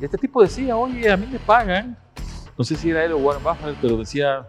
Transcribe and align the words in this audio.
este 0.00 0.18
tipo 0.18 0.42
decía, 0.42 0.76
oye, 0.76 1.10
a 1.10 1.16
mí 1.16 1.26
me 1.30 1.38
pagan, 1.38 1.96
no 2.56 2.64
sé 2.64 2.76
si 2.76 2.90
era 2.90 3.04
él 3.04 3.12
o 3.12 3.18
Warren 3.18 3.42
Buffett, 3.42 3.76
pero 3.80 3.96
decía, 3.96 4.46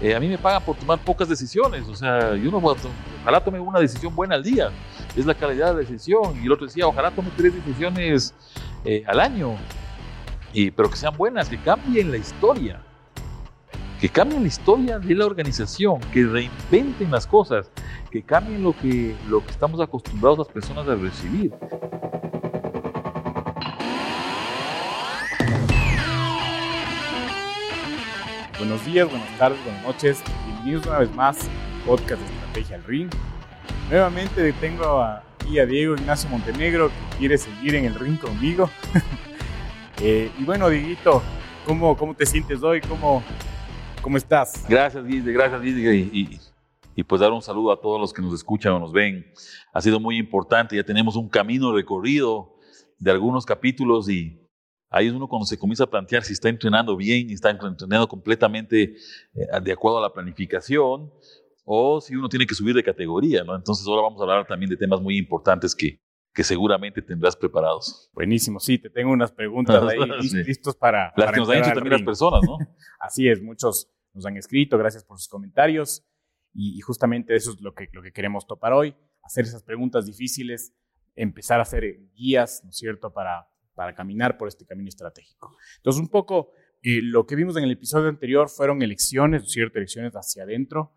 eh, 0.00 0.14
a 0.14 0.20
mí 0.20 0.28
me 0.28 0.38
pagan 0.38 0.62
por 0.64 0.76
tomar 0.76 0.98
pocas 0.98 1.28
decisiones, 1.28 1.86
o 1.88 1.94
sea, 1.94 2.34
yo 2.34 2.50
no 2.50 2.58
ojalá 2.58 3.44
tome 3.44 3.60
una 3.60 3.78
decisión 3.78 4.14
buena 4.14 4.34
al 4.34 4.42
día, 4.42 4.70
es 5.16 5.26
la 5.26 5.34
calidad 5.34 5.68
de 5.68 5.72
la 5.74 5.78
decisión, 5.80 6.36
y 6.42 6.46
el 6.46 6.52
otro 6.52 6.66
decía, 6.66 6.86
ojalá 6.86 7.10
tome 7.10 7.30
tres 7.36 7.54
decisiones 7.54 8.34
eh, 8.84 9.04
al 9.06 9.20
año, 9.20 9.54
y, 10.52 10.70
pero 10.70 10.90
que 10.90 10.96
sean 10.96 11.16
buenas, 11.16 11.48
que 11.48 11.58
cambien 11.58 12.10
la 12.10 12.16
historia, 12.16 12.80
que 14.00 14.08
cambien 14.08 14.42
la 14.42 14.48
historia 14.48 14.98
de 14.98 15.14
la 15.14 15.26
organización, 15.26 16.00
que 16.12 16.24
reinventen 16.24 17.10
las 17.10 17.24
cosas, 17.24 17.70
que 18.10 18.22
cambien 18.22 18.62
lo 18.62 18.76
que, 18.76 19.14
lo 19.28 19.44
que 19.44 19.52
estamos 19.52 19.80
acostumbrados 19.80 20.38
las 20.38 20.48
personas 20.48 20.88
a 20.88 20.96
recibir. 20.96 21.52
Buenos 28.62 28.86
días, 28.86 29.10
buenas 29.10 29.38
tardes, 29.38 29.58
buenas 29.64 29.82
noches. 29.82 30.22
Bienvenidos 30.46 30.86
una 30.86 31.00
vez 31.00 31.12
más 31.16 31.48
al 31.48 31.84
podcast 31.84 32.22
de 32.22 32.32
Estrategia 32.32 32.76
al 32.76 32.84
Ring. 32.84 33.10
Nuevamente 33.90 34.52
tengo 34.52 35.02
aquí 35.02 35.58
a 35.58 35.66
Diego 35.66 35.96
Ignacio 35.96 36.30
Montenegro 36.30 36.88
que 36.88 37.18
quiere 37.18 37.38
seguir 37.38 37.74
en 37.74 37.86
el 37.86 37.94
ring 37.96 38.16
conmigo. 38.18 38.70
Eh, 40.04 40.32
y 40.36 40.44
bueno, 40.44 40.68
Dieguito, 40.68 41.22
¿cómo, 41.64 41.96
¿cómo 41.96 42.14
te 42.14 42.26
sientes 42.26 42.60
hoy? 42.62 42.80
¿Cómo, 42.80 43.22
cómo 44.00 44.16
estás? 44.16 44.64
Gracias, 44.68 45.04
Guille, 45.04 45.32
gracias, 45.32 45.60
Guille. 45.60 45.94
Y, 45.94 46.40
y, 46.96 47.04
pues 47.04 47.20
dar 47.20 47.30
un 47.30 47.42
saludo 47.42 47.70
a 47.70 47.80
todos 47.80 48.00
los 48.00 48.12
que 48.12 48.20
nos 48.20 48.34
escuchan 48.34 48.72
o 48.72 48.80
nos 48.80 48.92
ven. 48.92 49.24
Ha 49.72 49.80
sido 49.80 50.00
muy 50.00 50.18
importante, 50.18 50.74
ya 50.74 50.82
tenemos 50.82 51.14
un 51.14 51.28
camino 51.28 51.72
recorrido 51.72 52.56
de 52.98 53.12
algunos 53.12 53.46
capítulos 53.46 54.08
y 54.08 54.41
Ahí 54.92 55.06
es 55.06 55.12
uno 55.14 55.26
cuando 55.26 55.46
se 55.46 55.58
comienza 55.58 55.84
a 55.84 55.86
plantear 55.90 56.22
si 56.22 56.34
está 56.34 56.50
entrenando 56.50 56.94
bien 56.96 57.30
está 57.30 57.48
entrenando 57.48 58.06
completamente 58.06 58.94
eh, 59.34 59.60
de 59.62 59.72
acuerdo 59.72 59.98
a 59.98 60.02
la 60.02 60.12
planificación 60.12 61.10
o 61.64 62.00
si 62.00 62.14
uno 62.14 62.28
tiene 62.28 62.46
que 62.46 62.54
subir 62.54 62.74
de 62.74 62.82
categoría, 62.82 63.42
¿no? 63.42 63.56
Entonces 63.56 63.86
ahora 63.86 64.02
vamos 64.02 64.20
a 64.20 64.24
hablar 64.24 64.46
también 64.46 64.68
de 64.68 64.76
temas 64.76 65.00
muy 65.00 65.16
importantes 65.16 65.74
que, 65.74 65.98
que 66.34 66.44
seguramente 66.44 67.00
tendrás 67.00 67.34
preparados. 67.34 68.10
Buenísimo, 68.12 68.60
sí, 68.60 68.78
te 68.78 68.90
tengo 68.90 69.12
unas 69.12 69.32
preguntas 69.32 69.82
ahí 69.82 69.98
listos 70.44 70.76
para... 70.76 71.14
Las 71.16 71.32
que 71.32 71.40
nos 71.40 71.48
han 71.48 71.58
hecho 71.58 71.72
también 71.72 71.92
las 71.92 72.02
personas, 72.02 72.40
¿no? 72.44 72.58
Así 73.00 73.28
es, 73.28 73.40
muchos 73.42 73.90
nos 74.12 74.26
han 74.26 74.36
escrito, 74.36 74.76
gracias 74.76 75.04
por 75.04 75.18
sus 75.18 75.28
comentarios 75.28 76.04
y, 76.52 76.76
y, 76.76 76.80
justamente 76.80 77.34
eso 77.34 77.52
es 77.52 77.60
lo 77.62 77.72
que, 77.72 77.88
lo 77.92 78.02
que 78.02 78.12
queremos 78.12 78.46
topar 78.46 78.74
hoy, 78.74 78.94
hacer 79.22 79.46
esas 79.46 79.62
preguntas 79.62 80.04
difíciles, 80.04 80.74
empezar 81.14 81.60
a 81.60 81.62
hacer 81.62 81.84
guías, 82.14 82.60
¿no 82.62 82.70
es 82.70 82.76
cierto?, 82.76 83.10
para, 83.14 83.46
para 83.74 83.94
caminar 83.94 84.36
por 84.38 84.48
este 84.48 84.66
camino 84.66 84.88
estratégico. 84.88 85.56
Entonces, 85.76 86.00
un 86.00 86.08
poco 86.08 86.52
eh, 86.82 87.00
lo 87.02 87.26
que 87.26 87.36
vimos 87.36 87.56
en 87.56 87.64
el 87.64 87.70
episodio 87.70 88.08
anterior 88.08 88.48
fueron 88.48 88.82
elecciones, 88.82 89.42
¿no 89.42 89.46
es 89.46 89.52
cierto? 89.52 89.78
Elecciones 89.78 90.12
hacia 90.14 90.42
adentro. 90.42 90.92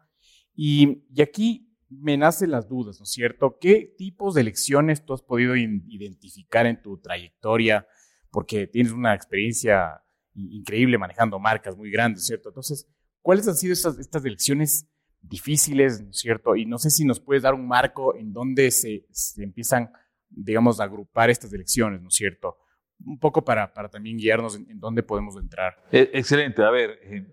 Y, 0.53 1.03
y 1.13 1.21
aquí 1.21 1.75
me 1.89 2.17
nacen 2.17 2.51
las 2.51 2.67
dudas, 2.67 2.99
¿no 2.99 3.03
es 3.03 3.11
cierto? 3.11 3.57
¿Qué 3.59 3.93
tipos 3.97 4.33
de 4.33 4.41
elecciones 4.41 5.05
tú 5.05 5.13
has 5.13 5.21
podido 5.21 5.55
identificar 5.55 6.65
en 6.65 6.81
tu 6.81 6.99
trayectoria? 6.99 7.87
Porque 8.31 8.67
tienes 8.67 8.91
una 8.91 9.13
experiencia 9.13 10.01
increíble 10.33 10.97
manejando 10.97 11.39
marcas 11.39 11.77
muy 11.77 11.91
grandes, 11.91 12.25
¿cierto? 12.25 12.49
Entonces, 12.49 12.87
¿cuáles 13.21 13.47
han 13.47 13.55
sido 13.55 13.73
estas, 13.73 13.99
estas 13.99 14.25
elecciones 14.25 14.87
difíciles, 15.21 16.01
¿no 16.01 16.09
es 16.09 16.19
cierto? 16.19 16.55
Y 16.55 16.65
no 16.65 16.77
sé 16.77 16.89
si 16.89 17.05
nos 17.05 17.19
puedes 17.19 17.43
dar 17.43 17.53
un 17.53 17.67
marco 17.67 18.15
en 18.15 18.33
donde 18.33 18.71
se, 18.71 19.05
se 19.11 19.43
empiezan, 19.43 19.91
digamos, 20.29 20.79
agrupar 20.79 21.29
estas 21.29 21.53
elecciones, 21.53 22.01
¿no 22.01 22.09
es 22.09 22.15
cierto? 22.15 22.57
Un 23.03 23.19
poco 23.19 23.43
para, 23.43 23.73
para 23.73 23.89
también 23.89 24.17
guiarnos 24.17 24.55
en, 24.55 24.79
dónde 24.79 25.03
podemos 25.03 25.35
entrar. 25.37 25.75
E, 25.91 26.09
excelente. 26.13 26.63
A 26.63 26.69
ver, 26.69 26.99
eh, 27.03 27.25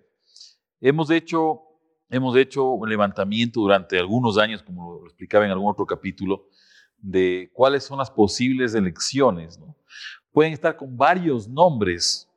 hemos, 0.81 1.11
hecho, 1.11 1.61
hemos 2.11 2.37
hecho 2.37 2.71
un 2.71 2.89
levantamiento 2.89 3.61
durante 3.61 3.99
algunos 3.99 4.39
años, 4.39 4.63
como 4.63 5.01
lo 5.01 5.07
explicaba 5.07 5.45
en 5.45 5.51
algún 5.51 5.71
otro 5.71 5.87
capítulo, 5.87 6.49
de 6.99 7.51
cuáles 7.53 7.85
son 7.85 7.99
las 7.99 8.11
posibles 8.11 8.75
elecciones. 8.75 9.61
Pueden 10.31 10.53
estar 10.53 10.77
con 10.77 10.97
varios 10.97 11.49
nombres 11.49 12.29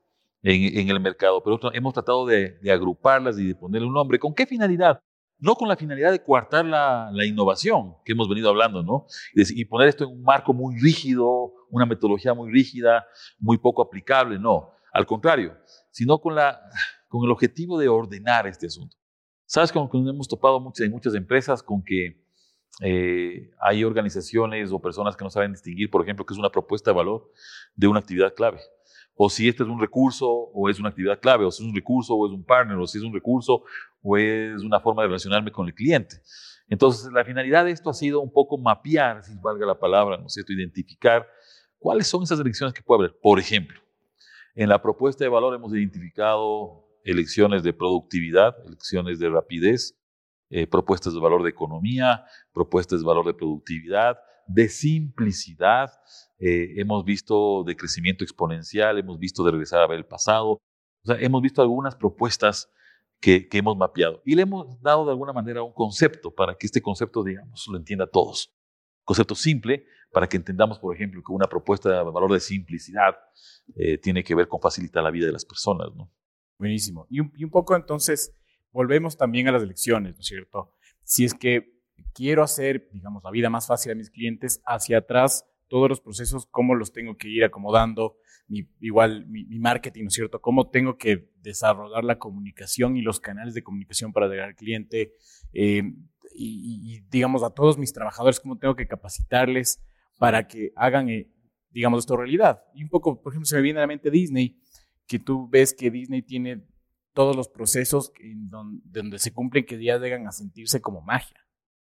en, 0.41 0.89
el 0.89 0.99
mercado, 0.99 1.41
pero 1.43 1.59
hemos 1.73 1.93
tratado 1.93 2.25
de, 2.25 2.59
agruparlas 2.71 3.39
y 3.39 3.47
de 3.47 3.55
ponerle 3.55 3.87
un 3.87 3.93
nombre. 3.93 4.19
¿Con 4.19 4.33
qué 4.33 4.45
finalidad? 4.45 5.01
No 5.39 5.55
con 5.55 5.67
la 5.67 5.75
finalidad 5.75 6.11
de 6.11 6.21
coartar 6.21 6.65
la, 6.65 7.11
innovación 7.25 7.95
que 8.05 8.13
hemos 8.13 8.29
venido 8.29 8.49
hablando, 8.49 8.83
¿no? 8.83 9.07
Y 9.33 9.65
poner 9.65 9.89
esto 9.89 10.03
en 10.03 10.11
un 10.11 10.23
marco 10.23 10.53
muy 10.53 10.79
rígido, 10.79 11.54
una 11.69 11.85
metodología 11.85 12.33
muy 12.33 12.51
rígida, 12.51 13.05
muy 13.39 13.57
poco 13.57 13.81
aplicable, 13.81 14.39
no, 14.39 14.71
al 14.93 15.05
contrario, 15.05 15.57
sino 15.91 16.19
con, 16.19 16.35
la, 16.35 16.61
con 17.07 17.23
el 17.25 17.31
objetivo 17.31 17.77
de 17.77 17.89
ordenar 17.89 18.47
este 18.47 18.67
asunto. 18.67 18.95
¿Sabes 19.45 19.71
con 19.71 19.89
que 19.89 19.97
hemos 19.97 20.27
topado 20.27 20.59
muchas, 20.59 20.85
en 20.85 20.91
muchas 20.91 21.13
empresas 21.13 21.61
con 21.61 21.83
que 21.83 22.23
eh, 22.81 23.51
hay 23.59 23.83
organizaciones 23.83 24.71
o 24.71 24.79
personas 24.79 25.15
que 25.15 25.23
no 25.23 25.29
saben 25.29 25.51
distinguir, 25.51 25.89
por 25.89 26.01
ejemplo, 26.01 26.25
que 26.25 26.33
es 26.33 26.39
una 26.39 26.49
propuesta 26.49 26.91
de 26.91 26.97
valor 26.97 27.29
de 27.75 27.87
una 27.87 27.99
actividad 27.99 28.33
clave? 28.33 28.59
O 29.13 29.29
si 29.29 29.47
este 29.47 29.63
es 29.63 29.69
un 29.69 29.79
recurso 29.79 30.27
o 30.29 30.69
es 30.69 30.79
una 30.79 30.89
actividad 30.89 31.19
clave, 31.19 31.45
o 31.45 31.51
si 31.51 31.63
es 31.63 31.69
un 31.69 31.75
recurso 31.75 32.15
o 32.15 32.27
es 32.27 32.33
un 32.33 32.43
partner, 32.43 32.77
o 32.77 32.87
si 32.87 32.97
es 32.97 33.03
un 33.03 33.13
recurso 33.13 33.63
o 34.01 34.17
es 34.17 34.61
una 34.61 34.79
forma 34.79 35.03
de 35.03 35.07
relacionarme 35.07 35.51
con 35.51 35.67
el 35.67 35.73
cliente. 35.73 36.17
Entonces, 36.67 37.11
la 37.11 37.23
finalidad 37.23 37.65
de 37.65 37.71
esto 37.71 37.89
ha 37.89 37.93
sido 37.93 38.21
un 38.21 38.31
poco 38.31 38.57
mapear, 38.57 39.23
si 39.23 39.35
valga 39.41 39.65
la 39.65 39.79
palabra, 39.79 40.17
¿no 40.17 40.25
es 40.25 40.33
cierto?, 40.33 40.51
identificar 40.51 41.27
¿Cuáles 41.85 42.07
son 42.07 42.23
esas 42.23 42.39
elecciones 42.39 42.73
que 42.73 42.81
puede 42.81 43.01
haber? 43.03 43.19
Por 43.21 43.39
ejemplo, 43.39 43.79
en 44.55 44.69
la 44.69 44.81
propuesta 44.81 45.23
de 45.23 45.29
valor 45.29 45.53
hemos 45.53 45.71
identificado 45.71 46.83
elecciones 47.03 47.61
de 47.61 47.73
productividad, 47.73 48.55
elecciones 48.65 49.19
de 49.19 49.29
rapidez, 49.29 49.95
eh, 50.49 50.65
propuestas 50.65 51.13
de 51.13 51.19
valor 51.19 51.43
de 51.43 51.51
economía, 51.51 52.25
propuestas 52.51 53.01
de 53.01 53.05
valor 53.05 53.27
de 53.27 53.35
productividad, 53.35 54.17
de 54.47 54.67
simplicidad, 54.67 55.91
eh, 56.39 56.73
hemos 56.77 57.05
visto 57.05 57.63
de 57.63 57.75
crecimiento 57.75 58.23
exponencial, 58.23 58.97
hemos 58.97 59.19
visto 59.19 59.43
de 59.43 59.51
regresar 59.51 59.83
a 59.83 59.87
ver 59.87 59.99
el 59.99 60.07
pasado, 60.07 60.53
o 60.53 61.05
sea, 61.05 61.17
hemos 61.19 61.43
visto 61.43 61.61
algunas 61.61 61.95
propuestas 61.95 62.67
que, 63.21 63.47
que, 63.47 63.59
hemos 63.59 63.77
mapeado 63.77 64.23
y 64.25 64.33
le 64.33 64.41
hemos 64.41 64.81
dado 64.81 65.05
de 65.05 65.11
alguna 65.11 65.33
manera 65.33 65.61
un 65.61 65.73
concepto 65.73 66.33
para 66.33 66.55
que 66.55 66.65
este 66.65 66.81
concepto, 66.81 67.23
digamos, 67.23 67.67
lo 67.67 67.77
entienda 67.77 68.07
todos. 68.07 68.51
Concepto 69.03 69.35
simple, 69.35 69.85
para 70.15 70.29
que 70.29 70.37
entendamos, 70.37 70.79
por 70.79 70.95
ejemplo, 70.95 71.21
que 71.21 71.33
una 71.33 71.45
propuesta 71.45 71.89
de 71.89 72.01
valor 72.01 72.31
de 72.31 72.39
simplicidad 72.39 73.15
eh, 73.75 73.97
tiene 73.97 74.23
que 74.23 74.33
ver 74.33 74.47
con 74.47 74.61
facilitar 74.61 75.03
la 75.03 75.11
vida 75.11 75.25
de 75.25 75.33
las 75.33 75.43
personas. 75.43 75.89
Buenísimo. 76.57 77.05
Y 77.09 77.19
un, 77.19 77.49
poco 77.51 77.75
entonces, 77.75 78.33
volvemos 78.71 79.17
también 79.17 79.49
a 79.49 79.51
las 79.51 79.61
elecciones, 79.61 80.13
¿no 80.15 80.21
es 80.21 80.25
cierto? 80.25 80.71
Si 81.03 81.25
es 81.25 81.33
que 81.33 81.81
quiero 82.13 82.43
hacer, 82.43 82.87
digamos, 82.93 83.25
la 83.25 83.31
vida 83.31 83.49
más 83.49 83.67
fácil 83.67 83.91
a 83.91 83.95
mis 83.95 84.09
clientes, 84.09 84.61
hacia 84.65 84.99
atrás, 84.99 85.43
todos 85.67 85.89
los 85.89 85.99
procesos, 85.99 86.45
cómo 86.45 86.75
los 86.75 86.93
tengo 86.93 87.17
que 87.17 87.27
ir 87.27 87.43
acomodando, 87.43 88.15
mi, 88.47 88.69
igual 88.79 89.27
mi, 89.27 89.43
mi, 89.43 89.59
marketing, 89.59 90.03
¿no 90.03 90.07
es 90.07 90.13
cierto? 90.13 90.39
Cómo 90.39 90.69
tengo 90.69 90.97
que 90.97 91.29
desarrollar 91.41 92.05
la 92.05 92.19
comunicación 92.19 92.95
y 92.95 93.01
los 93.01 93.19
canales 93.19 93.53
de 93.53 93.63
comunicación 93.63 94.13
para 94.13 94.29
llegar 94.29 94.47
al 94.47 94.55
cliente. 94.55 95.11
Eh, 95.51 95.83
y, 96.33 96.95
y, 96.95 97.01
digamos, 97.09 97.43
a 97.43 97.49
todos 97.49 97.77
mis 97.77 97.91
trabajadores, 97.91 98.39
cómo 98.39 98.57
tengo 98.57 98.77
que 98.77 98.87
capacitarles 98.87 99.81
para 100.17 100.47
que 100.47 100.71
hagan, 100.75 101.09
eh, 101.09 101.31
digamos, 101.69 101.99
esto 101.99 102.17
realidad. 102.17 102.63
Y 102.73 102.83
un 102.83 102.89
poco, 102.89 103.21
por 103.21 103.33
ejemplo, 103.33 103.45
se 103.45 103.55
me 103.55 103.61
viene 103.61 103.79
a 103.79 103.81
la 103.81 103.87
mente 103.87 104.09
Disney, 104.09 104.59
que 105.07 105.19
tú 105.19 105.47
ves 105.49 105.73
que 105.73 105.91
Disney 105.91 106.21
tiene 106.21 106.65
todos 107.13 107.35
los 107.35 107.47
procesos 107.47 108.11
en 108.19 108.49
donde, 108.49 108.81
donde 108.85 109.19
se 109.19 109.33
cumplen 109.33 109.65
que 109.65 109.81
ya 109.83 109.97
llegan 109.97 110.27
a 110.27 110.31
sentirse 110.31 110.81
como 110.81 111.01
magia. 111.01 111.39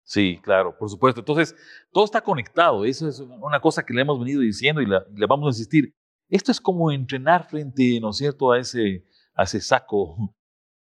Sí, 0.03 0.39
claro, 0.41 0.75
por 0.77 0.89
supuesto. 0.89 1.21
Entonces, 1.21 1.55
todo 1.91 2.03
está 2.03 2.21
conectado. 2.21 2.83
Eso 2.83 3.07
es 3.07 3.19
una 3.19 3.61
cosa 3.61 3.83
que 3.83 3.93
le 3.93 4.01
hemos 4.01 4.19
venido 4.19 4.41
diciendo 4.41 4.81
y, 4.81 4.87
la, 4.87 5.05
le 5.13 5.25
vamos 5.27 5.45
a 5.45 5.49
insistir. 5.55 5.93
Esto 6.29 6.51
es 6.51 6.59
como 6.59 6.91
entrenar 6.91 7.47
frente, 7.47 7.99
¿no 8.01 8.09
es 8.09 8.17
cierto?, 8.17 8.51
a 8.51 8.59
ese, 8.59 9.05
a 9.35 9.43
ese 9.43 9.61
saco 9.61 10.35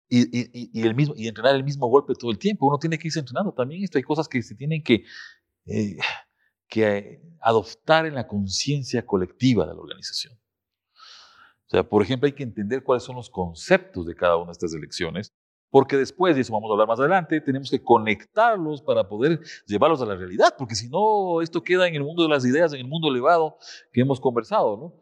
y, 0.09 0.23
y, 0.23 0.71
y, 0.73 0.87
el 0.87 0.95
mismo, 0.95 1.15
y 1.17 1.27
entrenar 1.27 1.57
el 1.57 1.65
mismo 1.65 1.89
golpe 1.89 2.15
todo 2.15 2.31
el 2.31 2.39
tiempo. 2.39 2.69
Uno 2.69 2.79
tiene 2.79 2.99
que 2.99 3.09
irse 3.09 3.19
entrenando 3.19 3.53
también 3.53 3.83
esto. 3.83 3.99
Hay 3.99 4.05
cosas 4.05 4.29
que 4.29 4.41
se 4.43 4.55
tienen 4.55 4.83
que 4.83 5.03
eh, 5.67 5.97
que 6.69 7.23
adoptar 7.41 8.07
en 8.07 8.15
la 8.15 8.27
conciencia 8.27 9.05
colectiva 9.05 9.67
de 9.67 9.75
la 9.75 9.81
organización. 9.81 10.35
O 11.67 11.71
sea, 11.71 11.83
por 11.83 12.03
ejemplo, 12.03 12.27
hay 12.27 12.33
que 12.33 12.43
entender 12.45 12.83
cuáles 12.83 13.03
son 13.03 13.17
los 13.17 13.29
conceptos 13.29 14.07
de 14.07 14.15
cada 14.15 14.37
una 14.37 14.47
de 14.47 14.53
estas 14.53 14.73
elecciones, 14.73 15.33
porque 15.69 15.97
después, 15.97 16.37
y 16.37 16.41
eso 16.41 16.53
vamos 16.53 16.71
a 16.71 16.75
hablar 16.75 16.89
más 16.89 17.01
adelante, 17.01 17.41
tenemos 17.41 17.71
que 17.71 17.83
conectarlos 17.83 18.81
para 18.83 19.09
poder 19.09 19.41
llevarlos 19.67 20.01
a 20.01 20.07
la 20.07 20.15
realidad, 20.15 20.55
porque 20.57 20.77
si 20.77 20.89
no, 20.89 21.43
esto 21.43 21.63
queda 21.63 21.89
en 21.89 21.97
el 21.97 22.05
mundo 22.05 22.23
de 22.23 22.29
las 22.29 22.45
ideas, 22.45 22.73
en 22.73 22.81
el 22.81 22.87
mundo 22.87 23.09
elevado 23.09 23.59
que 23.93 24.01
hemos 24.01 24.21
conversado, 24.21 24.77
¿no? 24.77 24.95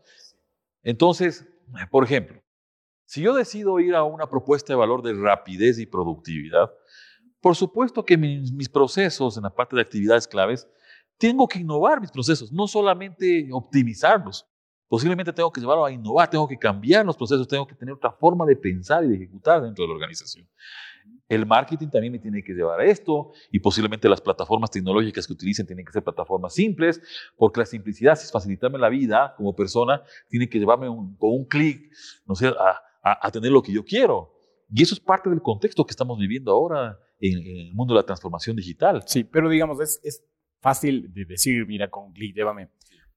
Entonces, 0.82 1.46
por 1.90 2.04
ejemplo, 2.04 2.42
si 3.04 3.22
yo 3.22 3.34
decido 3.34 3.78
ir 3.78 3.94
a 3.94 4.04
una 4.04 4.28
propuesta 4.28 4.72
de 4.72 4.78
valor 4.78 5.02
de 5.02 5.12
rapidez 5.12 5.78
y 5.78 5.86
productividad, 5.86 6.72
por 7.40 7.54
supuesto 7.54 8.04
que 8.04 8.16
mis, 8.16 8.50
mis 8.52 8.68
procesos 8.70 9.36
en 9.36 9.42
la 9.42 9.54
parte 9.54 9.76
de 9.76 9.82
actividades 9.82 10.26
claves 10.26 10.66
tengo 11.18 11.46
que 11.46 11.58
innovar 11.58 12.00
mis 12.00 12.10
procesos, 12.10 12.52
no 12.52 12.66
solamente 12.66 13.48
optimizarlos. 13.52 14.46
Posiblemente 14.88 15.32
tengo 15.32 15.50
que 15.50 15.60
llevarlo 15.60 15.84
a 15.84 15.90
innovar, 15.90 16.28
tengo 16.28 16.46
que 16.46 16.58
cambiar 16.58 17.04
los 17.04 17.16
procesos, 17.16 17.48
tengo 17.48 17.66
que 17.66 17.74
tener 17.74 17.94
otra 17.94 18.12
forma 18.12 18.44
de 18.46 18.56
pensar 18.56 19.04
y 19.04 19.08
de 19.08 19.16
ejecutar 19.16 19.62
dentro 19.62 19.84
de 19.84 19.88
la 19.88 19.94
organización. 19.94 20.48
El 21.28 21.46
marketing 21.46 21.88
también 21.88 22.12
me 22.12 22.18
tiene 22.18 22.42
que 22.42 22.52
llevar 22.52 22.80
a 22.80 22.84
esto 22.84 23.32
y 23.50 23.58
posiblemente 23.58 24.08
las 24.08 24.20
plataformas 24.20 24.70
tecnológicas 24.70 25.26
que 25.26 25.32
utilicen 25.32 25.66
tienen 25.66 25.84
que 25.84 25.92
ser 25.92 26.04
plataformas 26.04 26.54
simples, 26.54 27.00
porque 27.36 27.60
la 27.60 27.66
simplicidad, 27.66 28.14
si 28.16 28.26
es 28.26 28.32
facilitarme 28.32 28.78
la 28.78 28.90
vida 28.90 29.34
como 29.36 29.56
persona, 29.56 30.02
tiene 30.28 30.48
que 30.48 30.58
llevarme 30.58 30.86
con 30.86 31.16
un 31.18 31.44
clic, 31.46 31.90
no 32.26 32.34
sé, 32.34 32.48
a, 32.48 32.80
a, 33.02 33.30
tener 33.30 33.50
lo 33.50 33.62
que 33.62 33.72
yo 33.72 33.84
quiero. 33.84 34.32
Y 34.70 34.82
eso 34.82 34.94
es 34.94 35.00
parte 35.00 35.30
del 35.30 35.42
contexto 35.42 35.84
que 35.84 35.92
estamos 35.92 36.18
viviendo 36.18 36.52
ahora 36.52 36.98
en, 37.20 37.66
el 37.68 37.74
mundo 37.74 37.94
de 37.94 38.00
la 38.00 38.06
transformación 38.06 38.56
digital. 38.56 39.02
Sí, 39.06 39.24
pero 39.24 39.48
digamos, 39.48 39.80
es, 39.80 40.00
es 40.02 40.24
fácil 40.64 41.12
de 41.12 41.26
decir, 41.26 41.66
mira, 41.66 41.90
con 41.90 42.10
clic, 42.14 42.34
llévame, 42.34 42.70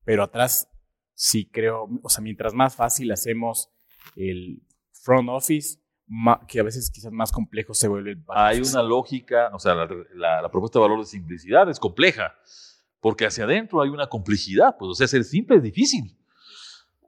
pero 0.03 0.21
atrás 0.21 0.69
sí 1.13 1.49
creo, 1.49 1.87
o 2.03 2.09
sea, 2.09 2.21
mientras 2.21 2.53
más 2.53 2.75
fácil 2.75 3.09
hacemos 3.09 3.69
el 4.17 4.61
front 4.91 5.29
office, 5.29 5.79
que 6.45 6.59
a 6.59 6.63
veces 6.63 6.91
quizás 6.91 7.11
más 7.13 7.31
complejo 7.31 7.73
se 7.73 7.87
vuelve. 7.87 8.21
Hay 8.27 8.59
una 8.59 8.83
lógica, 8.83 9.49
o 9.53 9.59
sea, 9.59 9.75
la, 10.13 10.49
propuesta 10.51 10.77
de 10.77 10.83
valor 10.83 10.99
de 10.99 11.05
simplicidad 11.05 11.69
es 11.69 11.79
compleja, 11.79 12.35
porque 12.99 13.25
hacia 13.25 13.45
adentro 13.45 13.81
hay 13.81 13.89
una 13.89 14.07
complejidad, 14.07 14.75
pues, 14.77 14.89
o 14.89 14.93
sea, 14.93 15.07
ser 15.07 15.23
simple 15.23 15.55
es 15.55 15.63
difícil. 15.63 16.17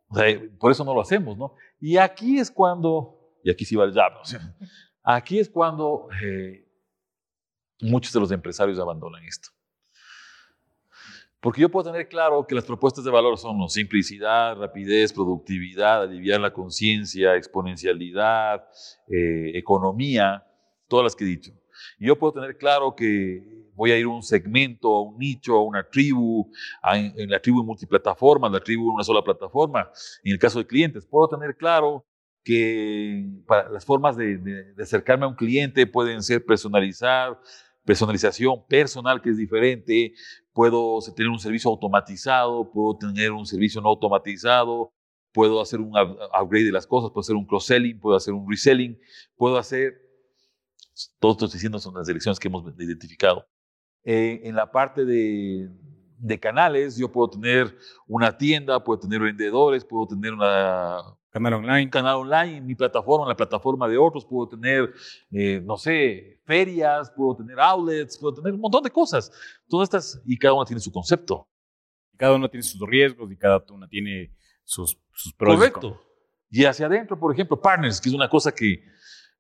O 0.08 0.16
sea, 0.16 0.26
por 0.58 0.72
eso 0.72 0.86
no 0.86 0.94
lo 0.94 1.02
hacemos, 1.02 1.38
¿no? 1.38 1.54
Y 1.82 1.98
aquí 1.98 2.40
es 2.40 2.50
cuando, 2.50 3.36
y 3.44 3.52
aquí 3.52 3.66
sí 3.66 3.76
va 3.76 3.84
el 3.84 3.94
jab, 3.94 4.22
o 4.22 4.26
sea, 4.26 4.56
aquí 5.04 5.38
es 5.38 5.50
cuando 5.50 6.08
eh, 6.24 6.66
muchos 7.82 8.14
de 8.14 8.22
los 8.22 8.32
empresarios 8.32 8.80
abandonan 8.80 9.26
esto. 9.26 9.50
Porque 11.42 11.62
yo 11.62 11.70
puedo 11.70 11.92
tener 11.92 12.10
claro 12.10 12.46
que 12.46 12.54
las 12.54 12.66
propuestas 12.66 13.06
de 13.06 13.12
valor 13.12 13.38
son 13.38 13.70
simplicidad, 13.70 14.58
rapidez, 14.58 15.14
productividad, 15.14 16.04
aliviar 16.04 16.42
la 16.42 16.52
conciencia, 16.52 17.36
exponencialidad, 17.36 18.68
eh, 19.08 19.52
economía, 19.58 20.46
todas 20.90 21.06
las 21.06 21.16
que 21.16 21.24
he 21.24 21.28
dicho. 21.28 21.52
Y 21.98 22.08
yo 22.08 22.20
puedo 22.20 22.34
tener 22.34 22.58
claro 22.58 22.94
que 22.94 23.42
voy 23.74 23.92
a 23.92 23.98
ir 23.98 24.06
a 24.06 24.10
un 24.10 24.22
segmento, 24.22 24.94
a 24.94 25.04
un 25.04 25.18
nicho, 25.18 25.56
a 25.56 25.64
una 25.64 25.88
tribu, 25.88 26.52
en 26.94 27.30
la 27.30 27.40
tribu 27.40 27.62
en 27.62 27.68
multiplataforma, 27.68 28.50
la 28.50 28.60
tribu 28.60 28.90
en 28.90 28.96
una 28.96 29.04
sola 29.06 29.22
plataforma. 29.22 29.90
En 30.24 30.34
el 30.34 30.40
caso 30.40 30.60
de 30.60 30.68
clientes, 30.68 31.06
puedo 31.06 31.30
tener 31.30 31.56
claro 31.56 32.06
que 32.44 33.26
las 33.72 33.86
formas 33.86 34.18
de, 34.18 34.38
de 34.38 34.84
acercarme 34.84 35.24
a 35.24 35.30
un 35.30 35.36
cliente 35.36 35.88
pueden 35.88 36.22
ser 36.22 36.44
personalizar, 36.44 37.40
personalización 37.90 38.64
personal 38.68 39.20
que 39.20 39.32
es 39.32 39.38
diferente, 39.38 40.14
puedo 40.54 41.00
tener 41.16 41.28
un 41.28 41.40
servicio 41.40 41.72
automatizado, 41.72 42.70
puedo 42.70 42.96
tener 43.00 43.32
un 43.32 43.48
servicio 43.48 43.82
no 43.82 43.90
automatizado, 43.90 44.94
puedo 45.32 45.60
hacer 45.60 45.80
un 45.80 45.94
upgrade 45.98 46.66
de 46.66 46.72
las 46.72 46.86
cosas, 46.86 47.10
puedo 47.10 47.22
hacer 47.22 47.36
un 47.36 47.48
cross-selling, 47.48 48.00
puedo 48.00 48.16
hacer 48.16 48.36
un 48.36 48.48
reselling, 48.48 48.96
puedo 49.36 49.58
hacer, 49.58 49.96
todos 51.20 51.38
estos 51.38 51.54
diciendo 51.54 51.80
son 51.80 51.96
las 51.96 52.08
elecciones 52.08 52.40
que 52.40 52.48
hemos 52.48 52.64
identificado. 52.78 53.48
Eh, 54.04 54.42
en 54.44 54.56
la 54.56 54.72
parte 54.72 55.04
de, 55.04 55.72
de 56.20 56.40
canales, 56.40 56.96
yo 56.96 57.12
puedo 57.12 57.32
tener 57.32 57.76
una 58.06 58.38
tienda, 58.38 58.84
puedo 58.84 59.00
tener 59.00 59.20
vendedores, 59.20 59.84
puedo 59.84 60.06
tener 60.06 60.34
una 60.34 61.18
Canal 61.30 61.54
online. 61.54 61.90
Canal 61.90 62.16
online, 62.18 62.62
mi 62.62 62.76
plataforma, 62.76 63.28
la 63.28 63.36
plataforma 63.36 63.88
de 63.88 63.98
otros, 63.98 64.26
puedo 64.26 64.50
tener, 64.50 64.92
eh, 65.32 65.62
no 65.64 65.78
sé, 65.78 66.42
ferias, 66.46 67.12
puedo 67.12 67.36
tener 67.36 67.60
outlets, 67.60 68.18
puedo 68.18 68.34
tener 68.34 68.54
un 68.54 68.62
montón 68.62 68.84
de 68.84 68.90
cosas. 68.90 69.32
Todas 69.68 69.88
estas, 69.88 70.22
y 70.26 70.38
cada 70.38 70.54
una 70.54 70.66
tiene 70.66 70.80
su 70.80 70.92
concepto. 70.92 71.48
Cada 72.18 72.36
una 72.36 72.50
tiene 72.50 72.64
sus 72.64 72.82
riesgos 72.82 73.32
y 73.32 73.38
cada 73.38 73.64
una 73.70 73.88
tiene 73.88 74.36
sus, 74.64 75.00
sus 75.14 75.34
pros. 75.34 75.56
Correcto. 75.56 76.02
Y 76.50 76.66
hacia 76.66 76.88
adentro, 76.88 77.18
por 77.20 77.32
ejemplo, 77.32 77.62
partners, 77.62 78.02
que 78.02 78.10
es 78.10 78.16
una 78.16 78.28
cosa 78.28 78.52
que 78.52 78.84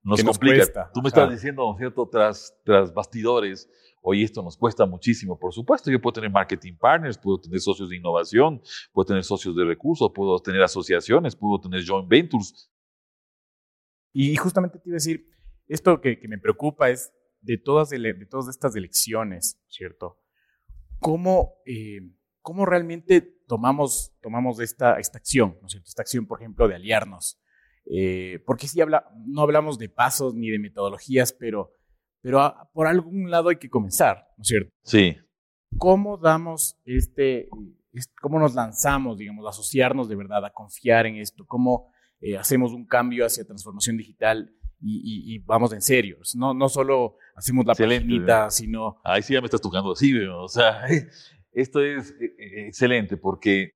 nos 0.03 0.23
complica. 0.23 0.91
Tú 0.93 1.01
me 1.01 1.09
estás 1.09 1.29
diciendo, 1.29 1.63
¿no 1.63 1.71
es 1.73 1.79
cierto?, 1.79 2.07
tras, 2.07 2.55
tras 2.63 2.93
bastidores, 2.93 3.67
Hoy 4.01 4.23
esto 4.23 4.41
nos 4.41 4.55
cuesta 4.55 4.85
muchísimo, 4.85 5.37
por 5.37 5.53
supuesto. 5.53 5.91
Yo 5.91 6.01
puedo 6.01 6.13
tener 6.13 6.31
marketing 6.31 6.77
partners, 6.77 7.17
puedo 7.17 7.39
tener 7.39 7.59
socios 7.59 7.89
de 7.89 7.97
innovación, 7.97 8.61
puedo 8.93 9.05
tener 9.05 9.23
socios 9.23 9.55
de 9.55 9.65
recursos, 9.65 10.11
puedo 10.13 10.39
tener 10.39 10.61
asociaciones, 10.61 11.35
puedo 11.35 11.59
tener 11.59 11.85
joint 11.85 12.07
ventures. 12.07 12.71
Y 14.13 14.35
justamente 14.37 14.79
te 14.79 14.89
iba 14.89 14.95
a 14.95 14.97
decir, 14.97 15.27
esto 15.67 15.99
que, 16.01 16.19
me 16.27 16.37
preocupa 16.37 16.89
es 16.89 17.13
de 17.41 17.57
todas, 17.57 17.89
de, 17.89 18.27
todas 18.29 18.47
estas 18.47 18.75
elecciones, 18.75 19.61
¿cierto? 19.67 20.19
¿Cómo, 20.99 21.55
eh, 21.65 21.99
cómo 22.41 22.65
realmente 22.65 23.21
tomamos, 23.47 24.13
tomamos 24.21 24.59
esta, 24.59 24.99
esta 24.99 25.17
acción, 25.17 25.57
¿no 25.61 25.67
es 25.67 25.73
cierto? 25.73 25.87
Esta 25.87 26.01
acción, 26.01 26.25
por 26.25 26.39
ejemplo, 26.39 26.67
de 26.67 26.75
aliarnos. 26.75 27.39
Eh, 27.85 28.41
porque 28.45 28.67
si 28.67 28.79
habla, 28.81 29.05
no 29.25 29.41
hablamos 29.41 29.77
de 29.77 29.89
pasos 29.89 30.35
ni 30.35 30.49
de 30.49 30.59
metodologías, 30.59 31.33
pero 31.33 31.73
pero 32.21 32.53
por 32.73 32.87
algún 32.87 33.29
lado 33.29 33.49
hay 33.49 33.57
que 33.57 33.69
comenzar, 33.69 34.27
¿no 34.37 34.41
es 34.41 34.47
cierto? 34.47 34.71
Sí. 34.83 35.17
¿Cómo 35.77 36.17
damos 36.17 36.77
este, 36.85 37.47
cómo 38.21 38.39
nos 38.39 38.55
lanzamos, 38.55 39.17
digamos, 39.17 39.45
a 39.45 39.49
asociarnos 39.49 40.09
de 40.09 40.15
verdad, 40.15 40.43
a 40.45 40.51
confiar 40.51 41.05
en 41.05 41.17
esto? 41.17 41.45
¿Cómo 41.45 41.91
eh, 42.21 42.37
hacemos 42.37 42.73
un 42.73 42.85
cambio 42.85 43.25
hacia 43.25 43.45
transformación 43.45 43.97
digital 43.97 44.53
y, 44.81 45.39
vamos 45.39 45.73
en 45.73 45.81
serio? 45.81 46.17
No, 46.35 46.53
no 46.53 46.69
solo 46.69 47.17
hacemos 47.35 47.65
la 47.65 47.75
paginita, 47.75 48.49
sino... 48.49 48.99
Ahí 49.03 49.21
sí 49.21 49.33
ya 49.33 49.41
me 49.41 49.45
estás 49.45 49.61
tocando 49.61 49.91
así, 49.91 50.17
o 50.25 50.47
sea, 50.47 50.85
esto 51.51 51.81
es 51.81 52.11
eh, 52.11 52.35
eh, 52.37 52.67
excelente 52.67 53.17
porque, 53.17 53.71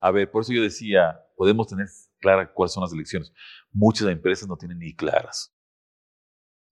a 0.00 0.10
ver, 0.10 0.30
por 0.30 0.42
eso 0.42 0.52
yo 0.52 0.62
decía, 0.62 1.20
podemos 1.36 1.66
tener 1.66 1.86
claras 2.18 2.50
cuáles 2.54 2.72
son 2.72 2.82
las 2.82 2.92
elecciones. 2.92 3.32
Muchas 3.72 4.08
empresas 4.08 4.48
no 4.48 4.56
tienen 4.56 4.78
ni 4.78 4.94
claras. 4.94 5.52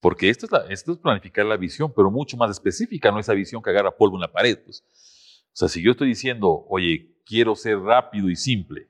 Porque 0.00 0.30
esto 0.30 0.46
es, 0.46 0.52
esto 0.70 0.92
es 0.92 0.98
planificar 0.98 1.44
la 1.44 1.56
visión, 1.56 1.92
pero 1.94 2.10
mucho 2.10 2.36
más 2.36 2.50
específica, 2.50 3.10
no 3.12 3.18
esa 3.18 3.34
visión 3.34 3.62
que 3.62 3.70
agarra 3.70 3.94
polvo 3.94 4.16
en 4.16 4.22
la 4.22 4.32
pared. 4.32 4.58
Pues. 4.64 4.82
O 5.52 5.56
sea, 5.56 5.68
si 5.68 5.82
yo 5.82 5.92
estoy 5.92 6.08
diciendo, 6.08 6.64
oye, 6.68 7.16
quiero 7.24 7.54
ser 7.54 7.78
rápido 7.78 8.30
y 8.30 8.36
simple, 8.36 8.88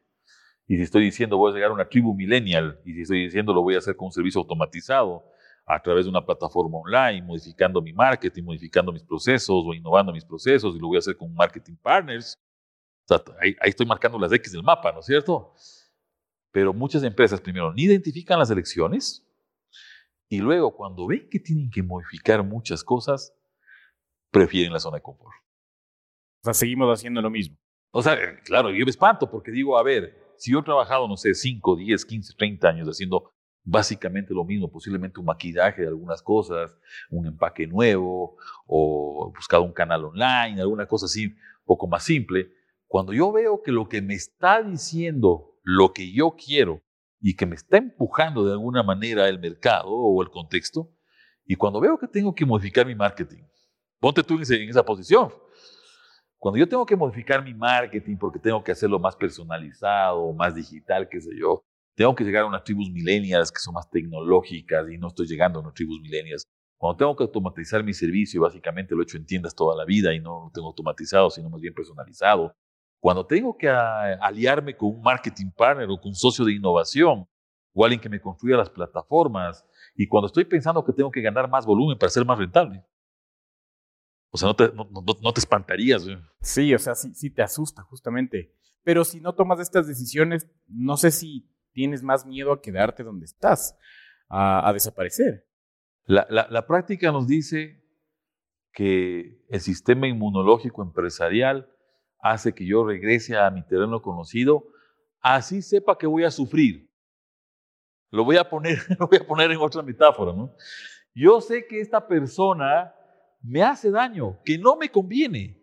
y 0.66 0.76
si 0.76 0.82
estoy 0.82 1.02
diciendo 1.02 1.36
voy 1.36 1.50
a 1.50 1.54
llegar 1.54 1.70
a 1.70 1.74
una 1.74 1.88
tribu 1.88 2.14
millennial, 2.14 2.80
y 2.84 2.94
si 2.94 3.02
estoy 3.02 3.24
diciendo 3.24 3.52
lo 3.52 3.62
voy 3.62 3.74
a 3.74 3.78
hacer 3.78 3.96
con 3.96 4.06
un 4.06 4.12
servicio 4.12 4.40
automatizado 4.40 5.24
a 5.66 5.82
través 5.82 6.04
de 6.04 6.10
una 6.10 6.24
plataforma 6.24 6.78
online, 6.78 7.22
modificando 7.22 7.82
mi 7.82 7.92
marketing, 7.92 8.44
modificando 8.44 8.92
mis 8.92 9.02
procesos 9.02 9.64
o 9.66 9.74
innovando 9.74 10.12
mis 10.12 10.24
procesos, 10.24 10.76
y 10.76 10.78
lo 10.78 10.86
voy 10.86 10.96
a 10.96 11.00
hacer 11.00 11.16
con 11.16 11.34
marketing 11.34 11.74
partners, 11.74 12.38
o 13.04 13.08
sea, 13.08 13.22
ahí, 13.40 13.56
ahí 13.60 13.70
estoy 13.70 13.86
marcando 13.86 14.16
las 14.16 14.32
X 14.32 14.52
del 14.52 14.62
mapa, 14.62 14.92
¿no 14.92 15.00
es 15.00 15.06
cierto? 15.06 15.54
Pero 16.52 16.72
muchas 16.72 17.02
empresas 17.02 17.40
primero 17.40 17.72
ni 17.72 17.82
identifican 17.82 18.38
las 18.38 18.50
elecciones, 18.50 19.26
y 20.30 20.38
luego, 20.38 20.76
cuando 20.76 21.08
ven 21.08 21.28
que 21.28 21.40
tienen 21.40 21.70
que 21.70 21.82
modificar 21.82 22.44
muchas 22.44 22.84
cosas, 22.84 23.34
prefieren 24.30 24.72
la 24.72 24.78
zona 24.78 24.98
de 24.98 25.02
confort. 25.02 25.34
O 25.34 26.44
sea, 26.44 26.54
seguimos 26.54 26.88
haciendo 26.88 27.20
lo 27.20 27.30
mismo. 27.30 27.58
O 27.90 28.00
sea, 28.00 28.16
claro, 28.44 28.70
yo 28.70 28.84
me 28.84 28.90
espanto 28.90 29.28
porque 29.28 29.50
digo, 29.50 29.76
a 29.76 29.82
ver, 29.82 30.16
si 30.36 30.52
yo 30.52 30.60
he 30.60 30.62
trabajado, 30.62 31.08
no 31.08 31.16
sé, 31.16 31.34
5, 31.34 31.74
10, 31.74 32.04
15, 32.04 32.34
30 32.38 32.68
años 32.68 32.88
haciendo 32.88 33.32
básicamente 33.64 34.32
lo 34.32 34.44
mismo, 34.44 34.70
posiblemente 34.70 35.18
un 35.18 35.26
maquillaje 35.26 35.82
de 35.82 35.88
algunas 35.88 36.22
cosas, 36.22 36.78
un 37.10 37.26
empaque 37.26 37.66
nuevo, 37.66 38.36
o 38.66 39.32
buscado 39.34 39.64
un 39.64 39.72
canal 39.72 40.04
online, 40.04 40.60
alguna 40.60 40.86
cosa 40.86 41.06
así, 41.06 41.26
un 41.26 41.64
poco 41.64 41.88
más 41.88 42.04
simple. 42.04 42.52
Cuando 42.86 43.12
yo 43.12 43.32
veo 43.32 43.62
que 43.62 43.72
lo 43.72 43.88
que 43.88 44.00
me 44.00 44.14
está 44.14 44.62
diciendo, 44.62 45.56
lo 45.64 45.92
que 45.92 46.12
yo 46.12 46.36
quiero, 46.36 46.82
y 47.20 47.36
que 47.36 47.46
me 47.46 47.54
está 47.54 47.76
empujando 47.76 48.44
de 48.44 48.52
alguna 48.52 48.82
manera 48.82 49.28
el 49.28 49.38
mercado 49.38 49.90
o 49.90 50.22
el 50.22 50.30
contexto, 50.30 50.90
y 51.44 51.56
cuando 51.56 51.80
veo 51.80 51.98
que 51.98 52.06
tengo 52.06 52.34
que 52.34 52.46
modificar 52.46 52.86
mi 52.86 52.94
marketing, 52.94 53.42
ponte 53.98 54.22
tú 54.22 54.34
en, 54.34 54.68
esa 54.68 54.84
posición. 54.84 55.32
Cuando 56.38 56.58
yo 56.58 56.68
tengo 56.68 56.86
que 56.86 56.96
modificar 56.96 57.44
mi 57.44 57.52
marketing 57.52 58.16
porque 58.16 58.38
tengo 58.38 58.62
que 58.64 58.72
hacerlo 58.72 58.98
más 58.98 59.14
personalizado, 59.16 60.32
más 60.32 60.54
digital, 60.54 61.08
qué 61.08 61.20
sé 61.20 61.30
yo, 61.38 61.62
tengo 61.94 62.14
que 62.14 62.24
llegar 62.24 62.44
a 62.44 62.46
unas 62.46 62.64
tribus 62.64 62.90
millennials 62.90 63.52
que 63.52 63.60
son 63.60 63.74
más 63.74 63.90
tecnológicas 63.90 64.88
y 64.90 64.96
no 64.96 65.08
estoy 65.08 65.26
llegando 65.26 65.58
a 65.58 65.62
unas 65.62 65.74
tribus 65.74 66.00
millennials. 66.00 66.44
Cuando 66.78 66.96
tengo 66.96 67.14
que 67.14 67.24
automatizar 67.24 67.84
mi 67.84 67.92
servicio, 67.92 68.40
básicamente 68.40 68.94
lo 68.94 69.02
he 69.02 69.04
hecho 69.04 69.18
en 69.18 69.26
tiendas 69.26 69.54
toda 69.54 69.76
la 69.76 69.84
vida 69.84 70.14
y 70.14 70.20
no 70.20 70.44
lo 70.44 70.50
tengo 70.50 70.68
automatizado, 70.68 71.28
sino 71.28 71.50
más 71.50 71.60
bien 71.60 71.74
personalizado. 71.74 72.54
Cuando 73.00 73.26
tengo 73.26 73.56
que 73.56 73.68
aliarme 73.68 74.76
con 74.76 74.90
un 74.90 75.00
marketing 75.00 75.50
partner 75.56 75.88
o 75.88 75.98
con 75.98 76.10
un 76.10 76.14
socio 76.14 76.44
de 76.44 76.52
innovación 76.52 77.26
o 77.72 77.84
alguien 77.84 78.00
que 78.00 78.10
me 78.10 78.20
construya 78.20 78.58
las 78.58 78.68
plataformas 78.68 79.64
y 79.96 80.06
cuando 80.06 80.26
estoy 80.26 80.44
pensando 80.44 80.84
que 80.84 80.92
tengo 80.92 81.10
que 81.10 81.22
ganar 81.22 81.48
más 81.48 81.64
volumen 81.64 81.96
para 81.98 82.10
ser 82.10 82.26
más 82.26 82.38
rentable. 82.38 82.84
O 84.30 84.36
sea, 84.36 84.48
no 84.48 84.54
te, 84.54 84.70
no, 84.72 85.32
te 85.32 85.40
espantarías. 85.40 86.06
Sí, 86.40 86.72
o 86.74 86.78
sea, 86.78 86.94
sí, 86.94 87.12
sí 87.14 87.30
te 87.30 87.42
asusta 87.42 87.82
justamente. 87.82 88.54
Pero 88.84 89.04
si 89.04 89.20
no 89.20 89.34
tomas 89.34 89.60
estas 89.60 89.88
decisiones, 89.88 90.48
no 90.68 90.96
sé 90.96 91.10
si 91.10 91.50
tienes 91.72 92.02
más 92.02 92.26
miedo 92.26 92.52
a 92.52 92.60
quedarte 92.60 93.02
donde 93.02 93.24
estás, 93.24 93.76
a, 94.28 94.70
desaparecer. 94.72 95.48
La, 96.04 96.26
la, 96.30 96.46
la 96.50 96.66
práctica 96.66 97.10
nos 97.12 97.26
dice 97.26 97.82
que 98.72 99.44
el 99.48 99.60
sistema 99.60 100.06
inmunológico 100.06 100.82
empresarial 100.82 101.68
hace 102.22 102.54
que 102.54 102.66
yo 102.66 102.84
regrese 102.84 103.36
a 103.36 103.50
mi 103.50 103.62
terreno 103.62 104.02
conocido 104.02 104.64
así 105.20 105.62
sepa 105.62 105.96
que 105.96 106.06
voy 106.06 106.24
a 106.24 106.30
sufrir. 106.30 106.88
Lo 108.10 108.24
voy 108.24 108.36
a 108.36 108.48
poner, 108.48 108.78
lo 108.98 109.06
voy 109.06 109.18
a 109.18 109.26
poner 109.26 109.50
en 109.50 109.58
otra 109.58 109.82
metáfora, 109.82 110.32
¿no? 110.32 110.54
Yo 111.14 111.40
sé 111.40 111.66
que 111.66 111.80
esta 111.80 112.06
persona 112.06 112.94
me 113.42 113.62
hace 113.62 113.90
daño, 113.90 114.38
que 114.44 114.58
no 114.58 114.76
me 114.76 114.90
conviene. 114.90 115.60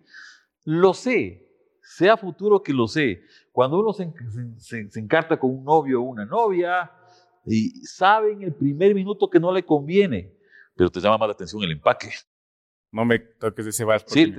Lo 0.64 0.94
sé, 0.94 1.48
sea 1.82 2.18
futuro 2.18 2.62
que 2.62 2.74
lo 2.74 2.88
sé. 2.88 3.22
Cuando 3.52 3.80
uno 3.80 3.94
se, 3.94 4.12
se, 4.90 5.00
encarta 5.00 5.40
con 5.40 5.52
un 5.52 5.64
novio 5.64 6.02
o 6.02 6.06
una 6.06 6.26
novia 6.26 6.92
y 7.46 7.70
sabe 7.86 8.34
en 8.34 8.44
el 8.44 8.54
primer 8.54 8.94
minuto 8.94 9.30
que 9.30 9.40
no 9.40 9.52
le 9.52 9.64
conviene, 9.64 10.34
pero 10.76 10.90
te 10.90 11.00
llama 11.00 11.18
más 11.18 11.30
la 11.30 11.34
atención 11.34 11.64
el 11.64 11.72
empaque. 11.72 12.10
No 12.92 13.06
me 13.06 13.20
toques 13.20 13.68
ese 13.68 13.84
vas. 13.84 14.04
Sí, 14.08 14.34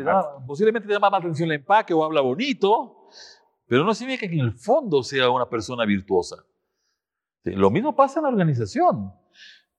posiblemente 0.47 0.89
te 0.89 0.95
llama 0.95 1.11
más 1.11 1.21
atención 1.21 1.51
el 1.51 1.57
empaque 1.57 1.93
o 1.93 2.03
habla 2.03 2.21
bonito, 2.21 3.09
pero 3.67 3.85
no 3.85 3.95
significa 3.95 4.29
que 4.29 4.35
en 4.35 4.41
el 4.41 4.53
fondo 4.53 5.03
sea 5.03 5.31
una 5.31 5.49
persona 5.49 5.85
virtuosa. 5.85 6.37
Lo 7.45 7.71
mismo 7.71 7.95
pasa 7.95 8.21
en 8.21 8.25
la 8.25 8.31
organización. 8.31 9.13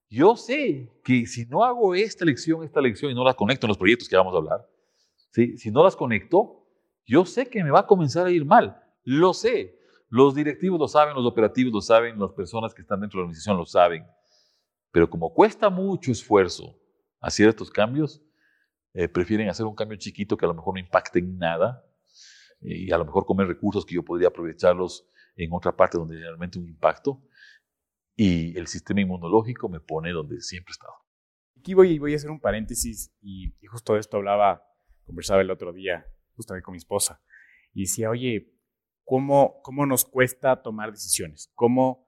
Yo 0.09 0.35
sé 0.35 0.91
que 1.03 1.25
si 1.25 1.45
no 1.45 1.63
hago 1.63 1.93
esta 1.93 2.25
lección, 2.25 2.63
esta 2.63 2.81
lección 2.81 3.11
y 3.11 3.15
no 3.15 3.23
la 3.23 3.33
conecto 3.33 3.67
en 3.67 3.69
los 3.69 3.77
proyectos 3.77 4.09
que 4.09 4.15
vamos 4.15 4.33
a 4.33 4.37
hablar, 4.37 4.67
¿sí? 5.31 5.57
si 5.57 5.69
no 5.69 5.83
las 5.83 5.95
conecto, 5.95 6.65
yo 7.05 7.25
sé 7.25 7.47
que 7.47 7.63
me 7.63 7.71
va 7.71 7.81
a 7.81 7.87
comenzar 7.87 8.25
a 8.25 8.31
ir 8.31 8.45
mal. 8.45 8.81
Lo 9.03 9.33
sé. 9.33 9.77
Los 10.09 10.33
directivos 10.33 10.79
lo 10.79 10.87
saben, 10.87 11.15
los 11.15 11.25
operativos 11.25 11.71
lo 11.71 11.81
saben, 11.81 12.19
las 12.19 12.31
personas 12.31 12.73
que 12.73 12.81
están 12.81 12.99
dentro 12.99 13.17
de 13.17 13.21
la 13.21 13.25
organización 13.25 13.57
lo 13.57 13.65
saben. 13.65 14.05
Pero 14.91 15.09
como 15.09 15.31
cuesta 15.31 15.69
mucho 15.69 16.11
esfuerzo 16.11 16.75
hacer 17.19 17.49
estos 17.49 17.69
cambios, 17.69 18.21
eh, 18.99 19.07
prefieren 19.07 19.47
hacer 19.47 19.65
un 19.65 19.75
cambio 19.75 19.97
chiquito 19.97 20.35
que 20.35 20.43
a 20.43 20.49
lo 20.49 20.53
mejor 20.53 20.73
no 20.73 20.81
impacte 20.81 21.19
en 21.19 21.37
nada 21.37 21.85
y 22.59 22.91
a 22.91 22.97
lo 22.97 23.05
mejor 23.05 23.25
comer 23.25 23.47
recursos 23.47 23.85
que 23.85 23.95
yo 23.95 24.03
podría 24.03 24.27
aprovecharlos 24.27 25.07
en 25.37 25.53
otra 25.53 25.73
parte 25.73 25.97
donde 25.97 26.17
realmente 26.19 26.59
un 26.59 26.67
impacto 26.67 27.23
y 28.17 28.57
el 28.57 28.67
sistema 28.67 28.99
inmunológico 28.99 29.69
me 29.69 29.79
pone 29.79 30.11
donde 30.11 30.41
siempre 30.41 30.71
he 30.71 30.73
estado. 30.73 30.95
Aquí 31.57 31.73
voy, 31.73 31.97
voy 31.97 32.11
a 32.11 32.17
hacer 32.17 32.29
un 32.29 32.41
paréntesis 32.41 33.15
y, 33.21 33.53
justo 33.69 33.93
de 33.93 34.01
esto 34.01 34.17
hablaba, 34.17 34.65
conversaba 35.05 35.39
el 35.39 35.49
otro 35.49 35.71
día 35.71 36.05
justamente 36.33 36.65
con 36.65 36.73
mi 36.73 36.79
esposa 36.79 37.21
y 37.73 37.83
decía, 37.83 38.09
oye, 38.09 38.51
¿cómo, 39.05 39.61
cómo 39.63 39.85
nos 39.85 40.03
cuesta 40.03 40.61
tomar 40.61 40.91
decisiones? 40.91 41.53
¿Cómo 41.55 42.05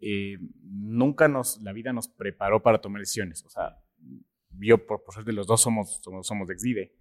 eh, 0.00 0.38
nunca 0.60 1.28
nos, 1.28 1.62
la 1.62 1.72
vida 1.72 1.92
nos 1.92 2.08
preparó 2.08 2.64
para 2.64 2.80
tomar 2.80 2.98
decisiones? 2.98 3.44
O 3.44 3.48
sea, 3.48 3.80
yo 4.68 4.86
por, 4.86 5.04
por 5.04 5.14
ser 5.14 5.24
de 5.24 5.32
los 5.32 5.46
dos 5.46 5.60
somos, 5.60 6.00
somos, 6.02 6.26
somos 6.26 6.48
de 6.48 6.58
XIDE 6.58 6.96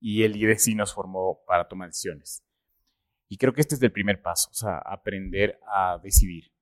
y 0.00 0.22
el 0.22 0.36
IDE 0.36 0.58
sí 0.58 0.74
nos 0.74 0.94
formó 0.94 1.44
para 1.46 1.68
tomar 1.68 1.88
decisiones. 1.88 2.44
Y 3.28 3.36
creo 3.36 3.52
que 3.52 3.60
este 3.60 3.74
es 3.74 3.82
el 3.82 3.92
primer 3.92 4.22
paso, 4.22 4.50
o 4.50 4.54
sea, 4.54 4.78
aprender 4.78 5.60
a 5.66 5.98
decidir, 6.02 6.52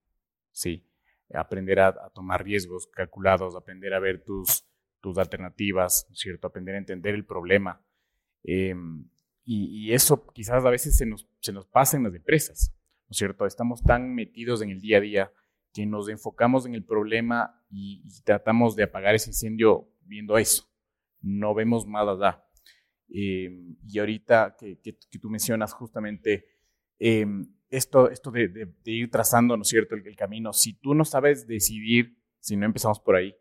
¿sí? 0.51 0.89
aprender 1.35 1.81
a, 1.81 2.11
tomar 2.11 2.45
riesgos 2.45 2.87
calculados, 2.87 3.55
aprender 3.55 3.95
a 3.95 3.99
ver 3.99 4.25
tus, 4.25 4.65
tus 5.01 5.19
alternativas, 5.19 6.07
¿cierto? 6.13 6.47
Aprender 6.47 6.75
a 6.75 6.79
entender 6.79 7.15
el 7.15 7.25
problema. 7.25 7.85
Em, 8.45 9.09
y, 9.45 9.93
eso 9.93 10.27
quizás 10.33 10.65
a 10.65 10.71
veces 10.71 10.97
se 10.97 11.07
nos, 11.07 11.27
se 11.41 11.53
nos 11.53 11.67
pasa 11.67 11.97
en 11.97 12.05
las 12.05 12.15
empresas, 12.15 12.75
¿no 13.07 13.13
es 13.13 13.17
cierto? 13.17 13.47
Estamos 13.47 13.83
tan 13.83 14.15
metidos 14.15 14.63
en 14.63 14.71
el 14.71 14.81
día 14.81 14.99
a 14.99 15.01
día 15.01 15.33
que 15.73 15.87
nos 15.87 16.09
enfocamos 16.09 16.67
en 16.67 16.75
el 16.75 16.85
problema 16.85 17.63
y, 17.71 18.03
tratamos 18.25 18.77
de 18.77 18.85
apagar 18.85 19.15
ese 19.15 19.31
incendio 19.31 19.89
viendo 20.09 20.39
eso. 20.39 20.65
No 21.21 21.55
vemos 21.55 21.87
más 21.87 22.09
allá. 22.09 22.45
Em, 23.11 23.77
y 23.87 23.99
ahorita 23.99 24.57
que, 24.59 24.81
que, 24.81 25.19
tú 25.19 25.31
mencionas 25.31 25.73
justamente 25.73 26.45
em, 26.99 27.47
esto, 27.71 28.11
esto 28.11 28.31
de, 28.31 28.75
ir 28.85 29.11
trazando, 29.11 29.57
¿no 29.57 29.63
es 29.63 29.69
cierto?, 29.69 29.95
el, 29.95 30.17
camino. 30.17 30.53
Si 30.53 30.75
tú 30.75 30.95
no 30.95 31.05
sabes 31.05 31.47
decidir, 31.47 32.19
si 32.41 32.57
no 32.57 32.67
empezamos 32.67 33.01
por 33.01 33.17
ahí, 33.17 33.35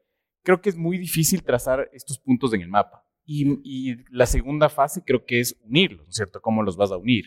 creo 0.44 0.62
que 0.62 0.70
es 0.70 0.78
muy 0.78 0.98
difícil 0.98 1.44
trazar 1.44 1.90
estos 1.94 2.20
puntos 2.20 2.54
en 2.54 2.62
el 2.62 2.70
mapa. 2.70 3.06
Y, 3.26 4.06
la 4.10 4.26
segunda 4.26 4.70
fase 4.70 5.04
creo 5.04 5.26
que 5.26 5.40
es 5.42 5.58
unirlos, 5.62 6.06
¿no 6.06 6.10
es 6.10 6.16
cierto? 6.16 6.42
¿Cómo 6.42 6.64
los 6.64 6.78
vas 6.78 6.92
a 6.92 6.98
unir? 6.98 7.26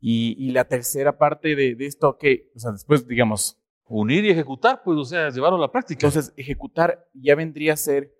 Y, 0.00 0.50
la 0.50 0.64
tercera 0.64 1.18
parte 1.18 1.54
de, 1.56 1.76
esto, 1.80 2.16
que, 2.18 2.50
o 2.54 2.58
sea, 2.58 2.72
después, 2.72 3.06
digamos... 3.06 3.58
Unir 3.94 4.24
y 4.24 4.30
ejecutar, 4.30 4.82
pues, 4.84 4.96
o 4.98 5.04
sea, 5.04 5.28
llevarlo 5.30 5.58
a 5.58 5.60
la 5.60 5.70
práctica. 5.70 6.06
Entonces, 6.06 6.32
ejecutar 6.36 7.06
ya 7.12 7.34
vendría 7.34 7.74
a 7.74 7.76
ser, 7.76 8.12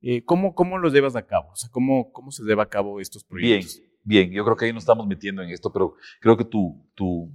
eh, 0.00 0.24
¿cómo, 0.24 0.54
¿cómo 0.54 0.78
los 0.78 0.92
llevas 0.92 1.16
a 1.16 1.26
cabo? 1.26 1.50
O 1.50 1.56
sea, 1.56 1.70
¿cómo, 1.70 2.12
cómo 2.12 2.30
se 2.30 2.44
lleva 2.44 2.62
a 2.62 2.68
cabo 2.68 3.00
estos 3.00 3.24
proyectos? 3.24 3.78
Bien 3.78 3.86
bien, 4.06 4.30
yo 4.30 4.44
creo 4.44 4.56
que 4.56 4.66
ahí 4.66 4.72
nos 4.72 4.84
estamos 4.84 5.06
metiendo 5.06 5.42
en 5.42 5.50
esto, 5.50 5.72
pero 5.72 5.96
creo 6.20 6.36
que 6.36 6.44
tu, 6.44 6.88
tu, 6.94 7.34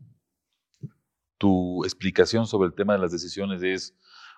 tu 1.38 1.84
explicación 1.84 2.48
sobre 2.48 2.68
el 2.68 2.74
tema 2.74 2.94
de 2.94 3.00
las 3.00 3.12
decisiones 3.12 3.62
es 3.62 3.94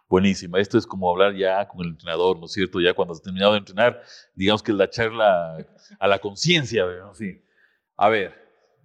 buenísima. 0.10 0.60
Esto 0.60 0.80
es 0.80 0.88
como 0.88 1.12
hablar 1.12 1.36
ya 1.36 1.68
con 1.68 1.86
el 1.86 1.92
entrenador, 1.92 2.40
¿no 2.40 2.48
es 2.48 2.54
cierto? 2.54 2.82
Ya 2.82 2.96
cuando 2.96 3.14
has 3.14 3.22
terminado 3.22 3.54
de 3.54 3.60
entrenar, 3.60 4.02
digamos 4.34 4.64
que 4.64 4.72
es 4.72 4.78
la 4.78 4.90
charla 4.90 5.64
a 6.00 6.08
la 6.08 6.20
conciencia, 6.20 6.86
¿no? 6.86 7.14
Sí. 7.14 7.40
A 7.96 8.10
ver, 8.10 8.34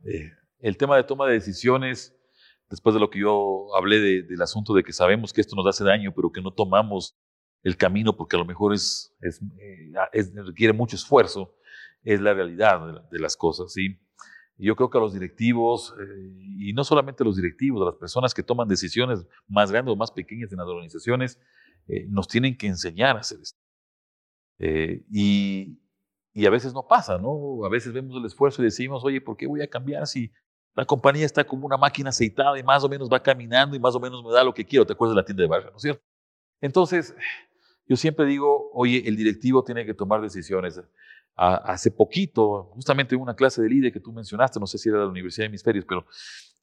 eh, 0.05 0.31
el 0.61 0.77
tema 0.77 0.97
de 0.97 1.05
toma 1.05 1.27
de 1.27 1.33
decisiones, 1.33 2.15
después 2.71 2.95
de 2.95 3.01
lo 3.01 3.11
que 3.11 3.21
yo 3.21 3.75
hablé 3.77 4.23
del 4.23 4.43
asunto 4.43 4.75
de 4.75 4.83
que 4.83 4.93
sabemos 4.93 5.33
que 5.33 5.41
esto 5.41 5.57
nos 5.57 5.67
hace 5.67 5.85
daño, 5.85 6.13
pero 6.15 6.31
que 6.31 6.43
no 6.43 6.53
tomamos 6.53 7.17
el 7.63 7.77
camino 7.77 8.17
porque 8.17 8.37
a 8.37 8.39
lo 8.39 8.45
mejor 8.45 8.75
es, 8.75 9.15
es, 9.21 9.41
eh, 9.59 9.93
es 10.13 10.33
requiere 10.35 10.73
mucho 10.73 10.97
esfuerzo, 10.97 11.55
es 12.03 12.21
la 12.21 12.35
realidad 12.35 13.09
de, 13.11 13.19
las 13.19 13.37
cosas, 13.37 13.73
¿sí? 13.73 13.99
Yo 14.57 14.75
creo 14.75 14.91
que 14.91 14.99
a 14.99 15.01
los 15.01 15.13
directivos, 15.13 15.95
eh, 16.01 16.33
y 16.59 16.73
no 16.73 16.83
solamente 16.83 17.23
a 17.23 17.27
los 17.27 17.37
directivos, 17.37 17.83
a 17.83 17.87
las 17.87 17.95
personas 17.95 18.35
que 18.35 18.43
toman 18.43 18.69
decisiones 18.69 19.25
más 19.47 19.71
grandes 19.71 19.93
o 19.93 19.97
más 19.97 20.11
pequeñas 20.11 20.51
en 20.53 20.59
las 20.59 20.67
organizaciones, 20.67 21.39
eh, 21.87 22.07
nos 22.09 22.27
tienen 22.27 22.57
que 22.57 22.67
enseñar 22.67 23.17
a 23.17 23.21
hacer 23.21 23.39
esto. 23.41 23.59
Y, 25.11 25.79
y, 26.35 26.47
a 26.47 26.51
veces 26.51 26.75
no 26.75 26.89
pasa, 26.89 27.19
¿no? 27.19 27.65
A 27.65 27.69
veces 27.69 27.93
vemos 27.93 28.17
el 28.17 28.27
esfuerzo 28.27 28.61
y 28.61 28.65
decimos, 28.65 29.05
oye, 29.05 29.21
¿por 29.21 29.37
qué 29.37 29.47
voy 29.47 29.63
a 29.63 29.69
cambiar 29.69 30.09
si 30.09 30.33
la 30.79 30.85
compañía 30.85 31.27
está 31.27 31.43
como 31.43 31.67
una 31.67 31.77
máquina 31.77 32.11
aceitada 32.11 32.57
y 32.57 32.63
más 32.63 32.85
o 32.85 32.89
menos 32.89 33.11
va 33.13 33.21
caminando 33.21 33.75
y 33.75 33.81
más 33.81 33.97
o 33.97 33.99
menos 33.99 34.23
me 34.23 34.31
da 34.31 34.45
lo 34.45 34.55
que 34.55 34.65
quiero? 34.65 34.87
¿Te 34.87 34.93
acuerdas 34.93 35.17
de 35.17 35.21
la 35.21 35.25
tienda 35.25 35.43
de 35.43 35.49
barrio, 35.49 35.73
no 35.73 35.77
es 35.77 35.83
cierto? 35.83 36.05
Entonces, 36.61 37.17
yo 37.89 37.97
siempre 37.97 38.27
digo, 38.27 38.71
oye, 38.73 39.03
el 39.05 39.17
directivo 39.17 39.65
tiene 39.65 39.85
que 39.85 39.93
tomar 39.93 40.21
decisiones 40.21 40.81
hace 41.35 41.91
poquito, 41.91 42.71
justamente 42.75 43.17
en 43.17 43.21
una 43.21 43.35
clase 43.35 43.61
de 43.61 43.69
líder 43.69 43.93
que 43.93 43.99
tú 43.99 44.13
mencionaste, 44.13 44.61
no 44.61 44.69
sé 44.69 44.79
si 44.79 44.89
era 44.89 44.99
de 44.99 45.05
la 45.07 45.11
Universidad 45.11 45.47
de 45.47 45.49
Hemisferios, 45.49 45.85
pero 45.85 46.07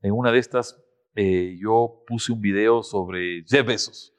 en 0.01 0.13
una 0.13 0.31
de 0.31 0.39
estas 0.39 0.81
eh, 1.13 1.57
yo 1.59 2.01
puse 2.07 2.31
un 2.31 2.39
video 2.39 2.83
sobre 2.83 3.43
Jeff 3.45 3.67
Bezos. 3.67 4.14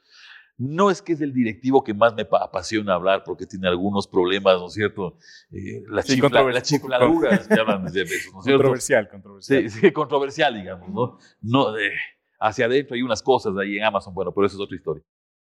No 0.57 0.89
es 0.89 1.01
que 1.01 1.13
es 1.13 1.21
el 1.21 1.33
directivo 1.33 1.83
que 1.83 1.93
más 1.93 2.15
me 2.15 2.23
apasiona 2.23 2.95
hablar 2.95 3.23
porque 3.23 3.45
tiene 3.45 3.67
algunos 3.67 4.07
problemas, 4.07 4.57
¿no 4.59 4.67
es 4.67 4.73
cierto? 4.73 5.17
Eh, 5.51 5.83
las, 5.87 6.05
sí, 6.07 6.15
chifladuras 6.15 7.47
que 7.47 7.59
hablan 7.59 7.85
de 7.85 8.03
Bezos, 8.03 8.33
¿no 8.33 8.39
es 8.39 8.45
cierto? 8.45 8.57
Controversial, 8.57 9.09
controversial. 9.09 9.69
Sí, 9.69 9.91
controversial, 9.93 10.53
digamos, 10.55 10.89
¿no? 10.89 11.17
no 11.41 11.77
eh, 11.77 11.91
hacia 12.39 12.65
adentro 12.65 12.95
hay 12.95 13.03
unas 13.03 13.21
cosas 13.21 13.53
ahí 13.57 13.77
en 13.77 13.83
Amazon, 13.83 14.13
bueno, 14.13 14.33
pero 14.33 14.47
eso 14.47 14.55
es 14.55 14.61
otra 14.61 14.75
historia. 14.75 15.03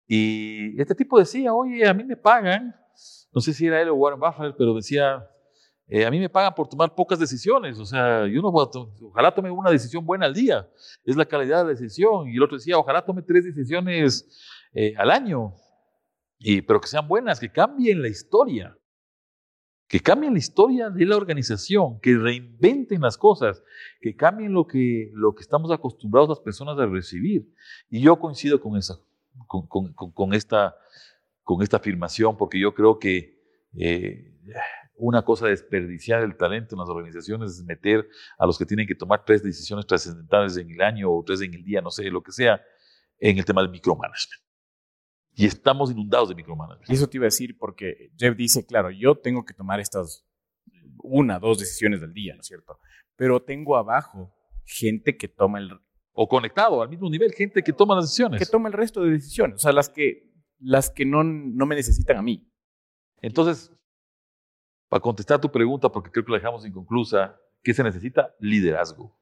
Y 0.07 0.81
este 0.81 0.95
tipo 0.95 1.19
decía, 1.19 1.55
oye, 1.55 1.89
a 1.89 1.95
mí 1.95 2.05
me 2.05 2.17
pagan 2.17 2.75
no 3.33 3.41
sé 3.41 3.53
si 3.53 3.67
era 3.67 3.81
él 3.81 3.89
o 3.89 3.95
Warren 3.95 4.21
Buffett, 4.21 4.55
pero 4.57 4.75
decía, 4.75 5.25
eh, 5.87 6.05
a 6.05 6.11
mí 6.11 6.19
me 6.19 6.29
pagan 6.29 6.55
por 6.55 6.69
tomar 6.69 6.95
pocas 6.95 7.19
decisiones, 7.19 7.79
o 7.79 7.87
sea, 7.87 8.27
yo 8.27 8.43
no 8.43 8.49
ojalá 8.49 9.33
tome 9.35 9.51
una 9.51 9.71
decisión 9.71 10.05
buena 10.05 10.27
al 10.27 10.35
día, 10.35 10.69
es 11.05 11.17
la 11.17 11.25
calidad 11.25 11.59
de 11.59 11.65
la 11.65 11.71
decisión. 11.71 12.29
Y 12.29 12.37
el 12.37 12.43
otro 12.43 12.57
decía, 12.57 12.79
ojalá 12.79 13.05
tome 13.05 13.23
tres 13.23 13.45
decisiones 13.45 14.29
eh, 14.73 14.95
al 14.97 15.11
año, 15.11 15.55
pero 16.67 16.81
que 16.81 16.89
sean 16.89 17.07
buenas, 17.07 17.39
que 17.39 17.51
cambien 17.51 18.01
la 18.01 18.09
historia, 18.09 18.77
que 19.91 20.01
cambien 20.01 20.33
la 20.33 20.39
historia 20.39 20.89
de 20.89 21.05
la 21.05 21.17
organización, 21.17 21.99
que 22.01 22.17
reinventen 22.17 23.01
las 23.01 23.19
cosas, 23.19 23.63
que 24.01 24.15
cambien 24.15 24.53
lo 24.53 24.67
que, 24.67 25.11
lo 25.15 25.35
que 25.35 25.43
estamos 25.43 25.73
acostumbrados 25.73 26.29
las 26.29 26.39
personas 26.39 26.79
a 26.79 26.87
recibir. 26.87 27.53
Y 27.89 28.01
yo 28.01 28.19
coincido 28.19 28.61
con, 28.61 28.77
esta 28.77 28.95
con 31.43 31.63
esta 31.63 31.77
afirmación, 31.77 32.37
porque 32.37 32.61
yo 32.61 32.73
creo 32.73 33.01
que 33.01 33.41
eh, 33.77 34.39
una 34.95 35.23
cosa 35.23 35.49
desperdiciar 35.49 36.23
el 36.23 36.37
talento 36.37 36.75
en 36.75 36.81
las 36.81 36.89
organizaciones 36.89 37.53
es 37.53 37.65
meter 37.65 38.09
a 38.39 38.47
los 38.47 38.59
que 38.59 38.67
tienen 38.67 38.87
que 38.87 38.95
tomar 38.95 39.25
tres 39.25 39.43
decisiones 39.43 39.87
trascendentales 39.87 40.57
en 40.57 40.71
el 40.71 40.81
año 40.83 41.11
o 41.11 41.25
tres 41.25 41.41
en 41.41 41.53
el 41.53 41.65
día, 41.65 41.81
no 41.81 41.91
sé, 41.91 42.05
lo 42.11 42.23
que 42.23 42.33
sea, 42.33 42.63
en 43.19 43.39
el 43.39 43.45
tema 43.45 43.63
del 43.63 43.71
micromanagement. 43.71 44.50
Y 45.41 45.47
estamos 45.47 45.91
inundados 45.91 46.29
de 46.29 46.35
micromanagement. 46.35 46.91
Y 46.91 46.95
eso 46.95 47.09
te 47.09 47.17
iba 47.17 47.25
a 47.25 47.29
decir 47.33 47.57
porque 47.59 48.13
Jeff 48.19 48.37
dice, 48.37 48.67
claro, 48.67 48.91
yo 48.91 49.15
tengo 49.17 49.45
que 49.45 49.55
tomar 49.55 49.81
estas 49.81 50.27
una, 51.03 51.39
dos 51.39 51.59
decisiones 51.59 52.03
del 52.03 52.13
día, 52.13 52.35
¿no 52.35 52.43
es 52.43 52.47
cierto? 52.47 52.79
Pero 53.17 53.43
tengo 53.43 53.77
abajo 53.77 54.35
gente 54.67 55.17
que 55.17 55.29
toma 55.29 55.59
el... 55.59 55.71
O 56.13 56.29
conectado 56.29 56.83
al 56.83 56.91
mismo 56.91 57.09
nivel, 57.09 57.33
gente 57.33 57.63
que 57.63 57.73
toma 57.73 57.95
las 57.95 58.05
decisiones. 58.05 58.39
Que 58.39 58.45
toma 58.45 58.69
el 58.69 58.75
resto 58.75 59.03
de 59.03 59.13
decisiones. 59.13 59.57
O 59.57 59.59
sea, 59.59 59.73
las 59.73 59.89
que 59.89 60.31
las 60.59 60.91
que 60.91 61.07
no, 61.07 61.25
no 61.25 61.65
me 61.65 61.75
necesitan 61.75 62.19
a 62.19 62.23
mí. 62.23 62.47
Entonces, 63.23 63.73
para 64.91 65.01
contestar 65.01 65.41
tu 65.41 65.51
pregunta, 65.51 65.89
porque 65.89 66.11
creo 66.11 66.27
que 66.27 66.33
la 66.33 66.39
dejamos 66.39 66.67
inconclusa, 66.67 67.41
¿qué 67.63 67.73
se 67.73 67.83
necesita? 67.83 68.35
Liderazgo. 68.41 69.19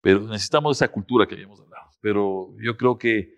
Pero 0.00 0.20
necesitamos 0.20 0.78
esa 0.78 0.88
cultura 0.88 1.26
que 1.26 1.34
habíamos 1.34 1.60
hablado. 1.60 1.90
Pero 2.00 2.54
yo 2.62 2.76
creo 2.78 2.96
que 2.96 3.34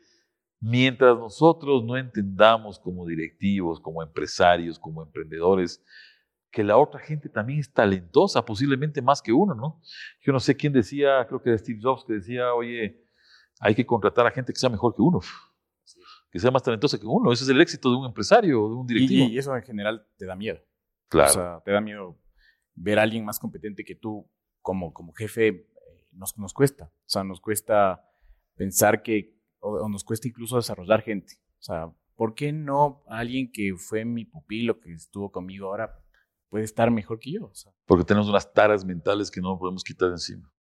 mientras 0.61 1.17
nosotros 1.17 1.85
no 1.85 1.97
entendamos 1.97 2.79
como 2.79 3.07
directivos, 3.07 3.81
como 3.81 4.03
empresarios, 4.03 4.79
como 4.79 5.03
emprendedores, 5.03 5.83
que 6.51 6.65
la 6.65 6.79
otra 6.79 7.01
gente 7.01 7.29
también 7.29 7.61
es 7.61 7.73
talentosa, 7.73 8.45
posiblemente 8.45 9.03
más 9.03 9.21
que 9.21 9.33
uno, 9.33 9.55
¿no? 9.55 9.81
Yo 10.23 10.33
no 10.33 10.41
sé 10.41 10.57
quién 10.57 10.73
decía, 10.73 11.27
creo 11.27 11.43
que 11.43 11.57
Steve 11.59 11.81
Jobs, 11.83 12.05
que 12.05 12.15
decía, 12.15 12.55
oye, 12.55 13.05
hay 13.61 13.75
que 13.75 13.85
contratar 13.85 14.27
a 14.27 14.31
gente 14.31 14.53
que 14.53 14.59
sea 14.59 14.71
mejor 14.71 14.95
que 14.95 15.03
uno, 15.03 15.21
que 16.31 16.39
sea 16.39 16.51
más 16.51 16.63
talentosa 16.63 16.99
que 16.99 17.07
uno. 17.07 17.33
Ese 17.33 17.45
es 17.45 17.51
el 17.51 17.61
éxito 17.61 17.91
de 17.91 17.97
un 17.97 18.07
empresario, 18.07 18.69
de 18.69 18.75
un 18.75 18.87
directivo. 18.87 19.29
Y, 19.29 19.39
eso 19.39 19.55
en 19.55 19.63
general 19.63 20.07
te 20.17 20.27
da 20.27 20.35
miedo. 20.35 20.61
Claro. 21.09 21.31
O 21.31 21.35
sea, 21.35 21.63
te 21.65 21.73
da 21.73 21.81
miedo 21.81 22.19
ver 22.75 22.99
a 22.99 23.03
alguien 23.03 23.25
más 23.25 23.39
competente 23.39 23.85
que 23.85 23.95
tú 23.95 24.29
como, 24.61 24.93
como 24.93 25.13
jefe, 25.13 25.49
eh, 25.49 25.65
nos, 26.13 26.37
nos 26.39 26.53
cuesta. 26.53 26.85
O 26.85 27.09
sea, 27.09 27.23
nos 27.23 27.41
cuesta 27.41 28.03
pensar 28.57 29.03
que, 29.03 29.36
o, 29.67 29.89
nos 29.89 30.05
cuesta 30.05 30.29
incluso 30.29 30.57
desarrollar 30.57 31.03
gente. 31.03 31.35
O 31.59 31.63
sea, 31.63 31.93
¿por 32.15 32.35
qué 32.35 32.53
no 32.53 33.03
alguien 33.09 33.51
que 33.53 33.75
fue 33.77 34.05
mi 34.05 34.25
pupilo, 34.25 34.81
que 34.81 34.93
estuvo 34.93 35.31
conmigo 35.31 35.67
ahora, 35.67 36.03
puede 36.49 36.65
estar 36.65 36.91
mejor 36.91 37.19
que 37.19 37.33
yo? 37.33 37.51
Porque 37.85 38.05
tenemos 38.05 38.29
unas 38.29 38.53
taras 38.53 38.85
mentales 38.85 39.31
que 39.31 39.41
no 39.41 39.59
podemos 39.59 39.83
quitar 39.83 40.09
de 40.09 40.15
encima. 40.15 40.53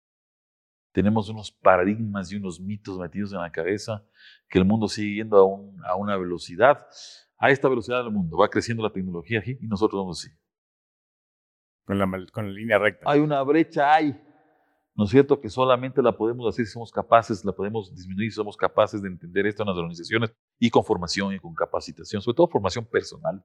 Tenemos 0.91 1.29
unos 1.29 1.51
paradigmas 1.51 2.31
y 2.31 2.37
unos 2.37 2.59
mitos 2.59 2.97
metidos 2.97 3.33
en 3.33 3.39
la 3.39 3.51
cabeza 3.51 4.05
que 4.47 4.59
el 4.59 4.65
mundo 4.65 4.87
sigue 4.87 5.15
yendo 5.17 5.37
a, 5.37 5.43
un, 5.43 5.77
a 5.85 5.95
una 5.95 6.15
velocidad. 6.15 6.87
A 7.37 7.51
esta 7.51 7.67
velocidad 7.67 8.03
del 8.03 8.13
mundo 8.13 8.37
va 8.37 8.49
creciendo 8.49 8.81
la 8.81 8.93
tecnología 8.93 9.39
aquí 9.39 9.57
y 9.59 9.67
nosotros 9.67 10.01
vamos 10.01 10.23
así. 10.23 10.33
Con 11.83 11.99
la, 11.99 12.09
con 12.31 12.47
la 12.47 12.53
línea 12.53 12.79
recta. 12.79 13.11
Hay 13.11 13.19
una 13.19 13.43
brecha, 13.43 13.93
hay. 13.93 14.24
¿No 14.95 15.03
es 15.03 15.09
cierto? 15.09 15.41
Que 15.41 15.49
solamente 15.49 16.01
la 16.01 16.15
podemos 16.15 16.47
hacer 16.47 16.65
si 16.65 16.71
somos 16.71 16.89
capaces, 16.89 17.43
la 17.43 17.51
podemos 17.51 17.93
disminuir 17.93 18.31
si 18.31 18.35
somos 18.35 18.55
capaces 18.55 19.01
de 19.01 19.09
entender 19.09 19.45
esto 19.45 19.63
en 19.63 19.67
las 19.67 19.77
organizaciones 19.77 20.33
y 20.57 20.69
con 20.69 20.85
formación 20.85 21.33
y 21.33 21.39
con 21.39 21.53
capacitación, 21.53 22.21
sobre 22.21 22.37
todo 22.37 22.47
formación 22.47 22.85
personal, 22.85 23.43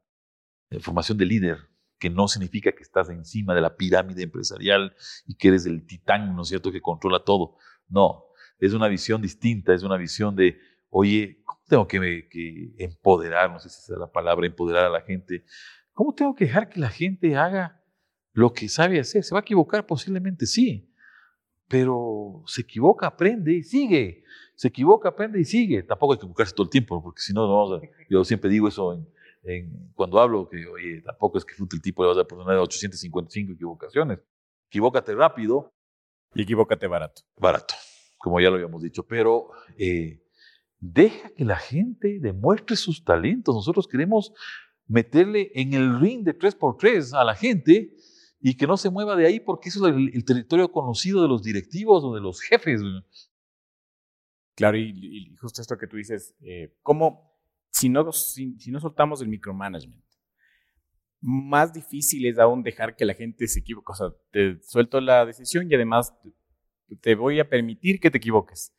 eh, 0.71 0.79
formación 0.79 1.19
de 1.19 1.27
líder, 1.27 1.59
que 1.99 2.09
no 2.09 2.29
significa 2.29 2.71
que 2.71 2.85
estás 2.85 3.11
encima 3.11 3.53
de 3.53 3.63
la 3.63 3.77
pirámide 3.77 4.23
empresarial 4.23 4.95
y 5.27 5.35
que 5.35 5.49
eres 5.49 5.67
el 5.67 5.85
titán, 5.85 6.37
¿no 6.37 6.43
es 6.43 6.49
cierto?, 6.49 6.71
que 6.71 6.81
controla 6.81 7.25
todo. 7.25 7.57
No, 7.89 8.27
es 8.61 8.73
una 8.73 8.87
visión 8.87 9.21
distinta, 9.21 9.75
es 9.75 9.83
una 9.83 9.97
visión 9.97 10.37
de, 10.37 10.57
oye, 10.89 11.43
¿cómo 11.45 11.61
tengo 11.67 11.89
que, 11.89 12.29
que 12.31 12.75
empoderar, 12.79 13.51
no 13.51 13.59
sé 13.59 13.71
si 13.71 13.93
es 13.93 13.99
la 13.99 14.11
palabra, 14.11 14.47
empoderar 14.47 14.85
a 14.85 14.89
la 14.89 15.01
gente? 15.01 15.45
¿Cómo 15.95 16.15
tengo 16.15 16.33
que 16.33 16.45
dejar 16.45 16.69
que 16.69 16.79
la 16.79 16.91
gente 16.91 17.37
haga 17.37 17.83
lo 18.33 18.53
que 18.53 18.69
sabe 18.69 19.01
hacer? 19.01 19.25
¿Se 19.25 19.35
va 19.35 19.41
a 19.41 19.43
equivocar? 19.43 19.85
Posiblemente 19.85 20.47
sí 20.47 20.90
pero 21.71 22.43
se 22.47 22.63
equivoca, 22.63 23.07
aprende 23.07 23.53
y 23.53 23.63
sigue. 23.63 24.25
Se 24.57 24.67
equivoca, 24.67 25.11
aprende 25.11 25.41
y 25.41 25.45
sigue. 25.45 25.85
Tampoco 25.85 26.13
hay 26.13 26.19
que 26.19 26.25
equivocarse 26.25 26.53
todo 26.53 26.65
el 26.65 26.71
tiempo, 26.71 27.01
porque 27.01 27.23
si 27.23 27.33
no, 27.33 27.47
no 27.47 27.81
yo 28.11 28.25
siempre 28.25 28.51
digo 28.51 28.67
eso 28.67 28.93
en, 29.45 29.89
cuando 29.95 30.21
hablo, 30.21 30.49
que 30.49 30.67
oye, 30.67 31.01
tampoco 31.01 31.39
es 31.39 31.45
que 31.45 31.55
el 31.63 31.81
tipo 31.81 32.03
de 32.03 32.09
vas 32.09 32.19
a 32.19 32.53
de 32.53 32.59
855 32.59 33.53
equivocaciones. 33.53 34.19
Equivócate 34.69 35.15
rápido. 35.15 35.73
Y 36.35 36.43
equivócate 36.43 36.89
barato. 36.89 37.23
Barato, 37.37 37.75
como 38.19 38.41
ya 38.41 38.51
lo 38.51 38.57
habíamos 38.57 38.83
dicho. 38.83 39.05
Pero 39.07 39.51
eh, 39.79 40.25
deja 40.81 41.31
que 41.31 41.45
la 41.45 41.57
gente 41.57 42.19
demuestre 42.21 42.75
sus 42.75 43.05
talentos. 43.05 43.55
Nosotros 43.55 43.87
queremos 43.87 44.33
meterle 44.89 45.53
en 45.55 45.75
el 45.75 46.01
ring 46.01 46.25
de 46.25 46.37
3x3 46.37 47.17
a 47.17 47.23
la 47.23 47.37
gente 47.37 47.95
y 48.41 48.57
que 48.57 48.67
no 48.67 48.77
se 48.77 48.91
mueva 48.91 49.17
de 49.17 49.27
ahí 49.27 49.39
porque 49.39 49.69
eso 49.69 49.87
es 49.87 49.95
el, 49.95 50.25
territorio 50.25 50.73
conocido 50.73 51.23
de 51.23 51.29
los 51.29 51.43
directivos 51.43 52.03
o 52.05 52.15
de 52.15 52.21
los 52.21 52.41
jefes. 52.41 52.81
Claro, 54.55 54.79
y, 54.79 55.37
justo 55.41 55.61
esto 55.61 55.77
que 55.77 55.87
tú 55.87 55.97
dices, 55.97 56.35
eh, 56.41 56.75
¿cómo, 56.83 57.37
si 57.71 57.89
no, 57.89 58.11
si, 58.13 58.57
no 58.71 58.81
soltamos 58.81 59.21
el 59.21 59.29
micromanagement, 59.29 60.05
más 61.21 61.73
difícil 61.73 62.27
es 62.27 62.39
aún 62.39 62.63
dejar 62.63 62.97
que 62.97 63.05
la 63.05 63.13
gente 63.13 63.47
se 63.47 63.61
equivoque. 63.61 63.93
O 63.93 63.95
sea, 63.95 64.07
te 64.31 64.59
suelto 64.63 65.01
la 65.03 65.27
decisión 65.27 65.71
y 65.71 65.75
además 65.75 66.15
te, 67.03 67.15
voy 67.15 67.41
a 67.41 67.49
permitir 67.49 68.01
que 68.01 68.11
te 68.11 68.19
equivoques. 68.19 68.75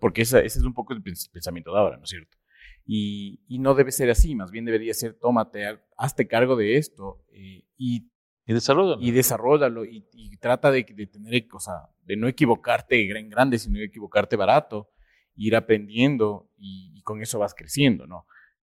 Porque 0.00 0.22
ese, 0.22 0.44
es 0.44 0.56
un 0.58 0.74
poco 0.74 0.92
el 0.92 1.02
pensamiento 1.02 1.72
de 1.72 1.78
ahora, 1.78 1.96
¿no 1.96 2.02
es 2.02 2.10
cierto? 2.10 2.36
Y, 2.84 3.40
no 3.60 3.74
debe 3.74 3.92
ser 3.92 4.10
así, 4.10 4.34
más 4.34 4.50
bien 4.50 4.64
debería 4.64 4.92
ser, 4.92 5.14
tómate, 5.14 5.80
hazte 5.96 6.26
cargo 6.26 6.56
de 6.56 6.76
esto 6.76 7.24
eh, 7.32 7.64
y 7.78 8.10
y 8.46 8.52
desarrollalo. 8.52 9.00
Y 9.00 9.10
desarrollalo 9.10 9.84
y, 9.84 10.36
trata 10.38 10.70
de, 10.70 10.84
tener, 10.84 11.46
o 11.52 11.60
sea, 11.60 11.88
de 12.02 12.16
no 12.16 12.28
equivocarte 12.28 13.18
en 13.18 13.30
grande, 13.30 13.58
sino 13.58 13.78
de 13.78 13.86
equivocarte 13.86 14.36
barato, 14.36 14.90
ir 15.34 15.56
aprendiendo 15.56 16.50
y, 16.56 17.00
con 17.02 17.20
eso 17.22 17.38
vas 17.38 17.54
creciendo, 17.54 18.06
¿no? 18.06 18.26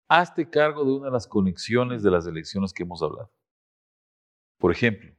Hazte 0.07 0.49
cargo 0.49 0.83
de 0.83 0.91
una 0.91 1.05
de 1.07 1.12
las 1.12 1.27
conexiones 1.27 2.03
de 2.03 2.12
las 2.12 2.27
elecciones 2.27 2.73
que 2.73 2.83
hemos 2.83 3.01
hablado. 3.01 3.31
Por 4.57 4.71
ejemplo, 4.71 5.12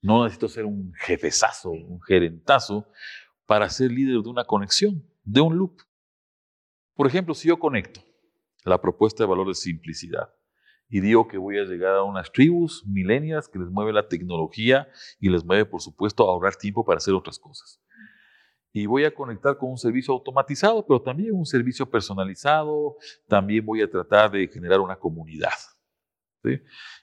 no 0.00 0.24
necesito 0.24 0.48
ser 0.48 0.64
un 0.64 0.92
jefezazo, 0.94 1.70
un 1.70 2.00
gerentazo 2.02 2.86
para 3.46 3.68
ser 3.68 3.90
líder 3.90 4.22
de 4.22 4.28
una 4.28 4.44
conexión, 4.44 5.06
de 5.24 5.40
un 5.40 5.56
loop. 5.56 5.78
Por 6.94 7.06
ejemplo, 7.06 7.34
si 7.34 7.48
yo 7.48 7.58
conecto 7.58 8.02
la 8.64 8.80
propuesta 8.80 9.24
de 9.24 9.28
valor 9.28 9.48
de 9.48 9.54
simplicidad 9.54 10.34
y 10.88 11.00
digo 11.00 11.26
que 11.26 11.38
voy 11.38 11.58
a 11.58 11.64
llegar 11.64 11.96
a 11.96 12.02
unas 12.02 12.30
tribus 12.30 12.84
milenias 12.86 13.48
que 13.48 13.58
les 13.58 13.68
mueve 13.68 13.92
la 13.92 14.06
tecnología 14.06 14.88
y 15.18 15.28
les 15.28 15.44
mueve, 15.44 15.64
por 15.64 15.80
supuesto, 15.80 16.28
a 16.28 16.32
ahorrar 16.32 16.56
tiempo 16.56 16.84
para 16.84 16.98
hacer 16.98 17.14
otras 17.14 17.38
cosas. 17.38 17.80
Y 18.72 18.86
voy 18.86 19.04
a 19.04 19.14
conectar 19.14 19.56
con 19.56 19.70
un 19.70 19.78
servicio 19.78 20.12
automatizado, 20.12 20.84
pero 20.84 21.00
también 21.00 21.32
un 21.32 21.46
servicio 21.46 21.88
personalizado. 21.88 22.96
También 23.28 23.64
voy 23.64 23.80
a 23.82 23.88
tratar 23.88 24.30
de 24.32 24.48
generar 24.48 24.80
una 24.80 24.96
comunidad. 24.96 25.52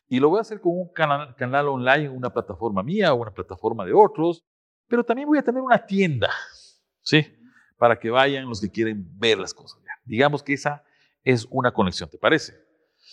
Y 0.08 0.20
lo 0.20 0.30
voy 0.30 0.40
a 0.40 0.42
hacer 0.42 0.60
con 0.60 0.74
un 0.74 0.92
canal, 0.94 1.36
canal 1.36 1.70
online, 1.70 2.10
una 2.10 2.32
plataforma 2.32 2.84
mía 2.84 3.14
o 3.14 3.22
una 3.22 3.32
plataforma 3.32 3.86
de 3.86 3.94
otros, 3.94 4.44
pero 4.88 5.04
también 5.04 5.28
voy 5.28 5.38
a 5.38 5.44
tener 5.44 5.62
una 5.62 5.84
tienda, 5.84 6.30
¿sí? 7.02 7.26
Para 7.78 7.98
que 7.98 8.10
vayan 8.10 8.48
los 8.48 8.60
que 8.60 8.70
quieren 8.70 9.08
ver 9.18 9.40
las 9.40 9.54
cosas. 9.54 9.82
Digamos 10.04 10.44
que 10.44 10.54
esa 10.54 10.84
es 11.24 11.48
una 11.50 11.72
conexión, 11.72 12.10
¿te 12.10 12.18
parece? 12.18 12.54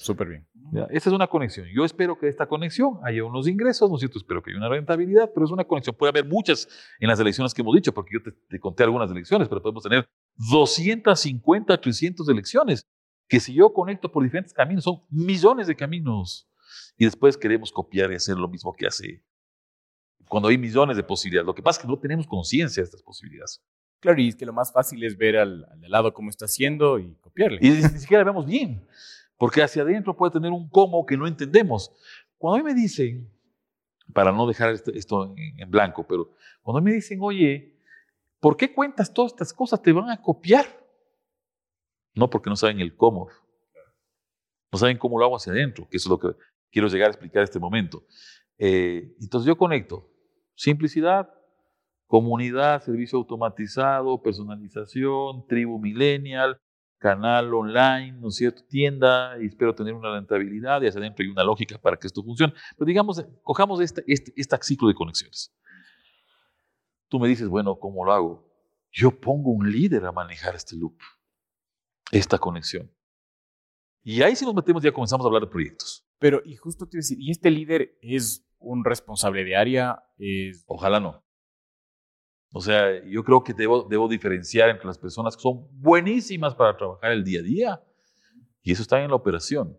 Súper 0.00 0.28
bien. 0.28 0.46
Esta 0.90 1.10
es 1.10 1.14
una 1.14 1.26
conexión. 1.26 1.66
Yo 1.74 1.84
espero 1.84 2.16
que 2.18 2.28
esta 2.28 2.46
conexión 2.46 3.00
haya 3.02 3.24
unos 3.24 3.48
ingresos, 3.48 3.90
¿no 3.90 3.96
es 3.96 4.00
cierto? 4.00 4.18
Espero 4.18 4.42
que 4.42 4.50
haya 4.50 4.58
una 4.58 4.68
rentabilidad, 4.68 5.30
pero 5.34 5.44
es 5.44 5.50
una 5.50 5.64
conexión. 5.64 5.96
Puede 5.96 6.10
haber 6.10 6.24
muchas 6.24 6.68
en 7.00 7.08
las 7.08 7.18
elecciones 7.18 7.52
que 7.52 7.62
hemos 7.62 7.74
dicho, 7.74 7.92
porque 7.92 8.14
yo 8.14 8.20
te, 8.48 8.60
conté 8.60 8.84
algunas 8.84 9.10
elecciones, 9.10 9.48
pero 9.48 9.60
podemos 9.60 9.82
tener 9.82 10.08
250, 10.36 11.80
300 11.80 12.28
elecciones, 12.28 12.86
que 13.28 13.40
si 13.40 13.52
yo 13.54 13.72
conecto 13.72 14.10
por 14.10 14.22
diferentes 14.22 14.52
caminos, 14.52 14.84
son 14.84 15.02
millones 15.10 15.66
de 15.66 15.74
caminos. 15.74 16.48
Y 16.96 17.04
después 17.04 17.36
queremos 17.36 17.72
copiar 17.72 18.12
y 18.12 18.14
hacer 18.14 18.36
lo 18.36 18.48
mismo 18.48 18.72
que 18.72 18.86
hace 18.86 19.24
cuando 20.28 20.48
hay 20.48 20.58
millones 20.58 20.96
de 20.96 21.02
posibilidades. 21.02 21.46
Lo 21.46 21.54
que 21.54 21.62
pasa 21.62 21.80
es 21.80 21.86
que 21.86 21.88
no 21.88 21.98
tenemos 21.98 22.26
conciencia 22.26 22.82
de 22.82 22.84
estas 22.84 23.02
posibilidades. 23.02 23.62
Claro, 24.00 24.20
y 24.20 24.28
es 24.28 24.36
que 24.36 24.46
lo 24.46 24.52
más 24.52 24.72
fácil 24.72 25.02
es 25.02 25.16
ver 25.16 25.38
al, 25.38 25.64
al 25.64 25.90
lado 25.90 26.12
cómo 26.12 26.30
está 26.30 26.44
haciendo 26.44 26.98
y 27.00 27.16
copiarle. 27.20 27.58
Y 27.60 27.70
ni 27.70 27.82
siquiera 27.98 28.22
vemos 28.22 28.46
bien. 28.46 28.86
Porque 29.38 29.62
hacia 29.62 29.82
adentro 29.82 30.16
puede 30.16 30.32
tener 30.32 30.50
un 30.50 30.68
cómo 30.68 31.06
que 31.06 31.16
no 31.16 31.26
entendemos. 31.26 31.90
Cuando 32.36 32.56
a 32.56 32.62
mí 32.62 32.64
me 32.64 32.78
dicen, 32.78 33.32
para 34.12 34.32
no 34.32 34.46
dejar 34.46 34.70
esto 34.70 35.34
en 35.36 35.70
blanco, 35.70 36.06
pero 36.06 36.32
cuando 36.62 36.82
me 36.82 36.92
dicen, 36.92 37.18
oye, 37.22 37.78
¿por 38.40 38.56
qué 38.56 38.74
cuentas 38.74 39.12
todas 39.14 39.32
estas 39.32 39.52
cosas? 39.52 39.80
Te 39.80 39.92
van 39.92 40.10
a 40.10 40.20
copiar. 40.20 40.66
No 42.14 42.28
porque 42.28 42.50
no 42.50 42.56
saben 42.56 42.80
el 42.80 42.96
cómo. 42.96 43.28
No 44.72 44.78
saben 44.78 44.98
cómo 44.98 45.18
lo 45.18 45.24
hago 45.24 45.36
hacia 45.36 45.52
adentro, 45.52 45.88
que 45.88 45.96
eso 45.96 46.08
es 46.08 46.10
lo 46.10 46.18
que 46.18 46.38
quiero 46.70 46.88
llegar 46.88 47.08
a 47.08 47.12
explicar 47.12 47.42
este 47.42 47.58
momento. 47.58 48.04
Eh, 48.58 49.14
entonces 49.20 49.46
yo 49.46 49.56
conecto 49.56 50.10
simplicidad, 50.54 51.32
comunidad, 52.06 52.82
servicio 52.82 53.18
automatizado, 53.18 54.20
personalización, 54.20 55.46
tribu 55.46 55.78
millennial, 55.78 56.60
canal 56.98 57.54
online, 57.54 58.12
¿no 58.12 58.28
es 58.28 58.36
cierto? 58.36 58.62
Tienda, 58.68 59.40
y 59.40 59.46
espero 59.46 59.74
tener 59.74 59.94
una 59.94 60.12
rentabilidad, 60.12 60.82
y 60.82 60.88
hacia 60.88 61.00
adentro 61.00 61.24
hay 61.24 61.30
una 61.30 61.44
lógica 61.44 61.78
para 61.78 61.96
que 61.96 62.06
esto 62.06 62.22
funcione. 62.22 62.52
Pero 62.76 62.86
digamos, 62.86 63.24
cojamos 63.42 63.80
este, 63.80 64.04
este, 64.06 64.32
este 64.36 64.56
ciclo 64.62 64.88
de 64.88 64.94
conexiones. 64.94 65.54
Tú 67.08 67.18
me 67.18 67.28
dices, 67.28 67.48
bueno, 67.48 67.78
¿cómo 67.78 68.04
lo 68.04 68.12
hago? 68.12 68.48
Yo 68.90 69.10
pongo 69.10 69.50
un 69.50 69.70
líder 69.70 70.04
a 70.04 70.12
manejar 70.12 70.54
este 70.54 70.76
loop, 70.76 70.98
esta 72.10 72.38
conexión. 72.38 72.90
Y 74.02 74.22
ahí 74.22 74.36
si 74.36 74.44
nos 74.44 74.54
metemos 74.54 74.82
ya 74.82 74.92
comenzamos 74.92 75.24
a 75.24 75.28
hablar 75.28 75.42
de 75.42 75.48
proyectos. 75.48 76.06
Pero, 76.18 76.42
y 76.44 76.56
justo 76.56 76.86
te 76.88 76.98
decir, 76.98 77.18
¿y 77.20 77.30
este 77.30 77.50
líder 77.50 77.96
es 78.02 78.44
un 78.58 78.84
responsable 78.84 79.44
de 79.44 79.56
área? 79.56 80.02
Es... 80.18 80.64
Ojalá 80.66 81.00
no. 81.00 81.24
O 82.52 82.60
sea, 82.60 83.04
yo 83.04 83.22
creo 83.24 83.44
que 83.44 83.52
debo, 83.52 83.82
debo 83.82 84.08
diferenciar 84.08 84.70
entre 84.70 84.86
las 84.86 84.98
personas 84.98 85.36
que 85.36 85.42
son 85.42 85.66
buenísimas 85.72 86.54
para 86.54 86.76
trabajar 86.76 87.12
el 87.12 87.22
día 87.24 87.40
a 87.40 87.42
día 87.42 87.82
y 88.62 88.72
eso 88.72 88.82
está 88.82 89.02
en 89.02 89.10
la 89.10 89.16
operación. 89.16 89.76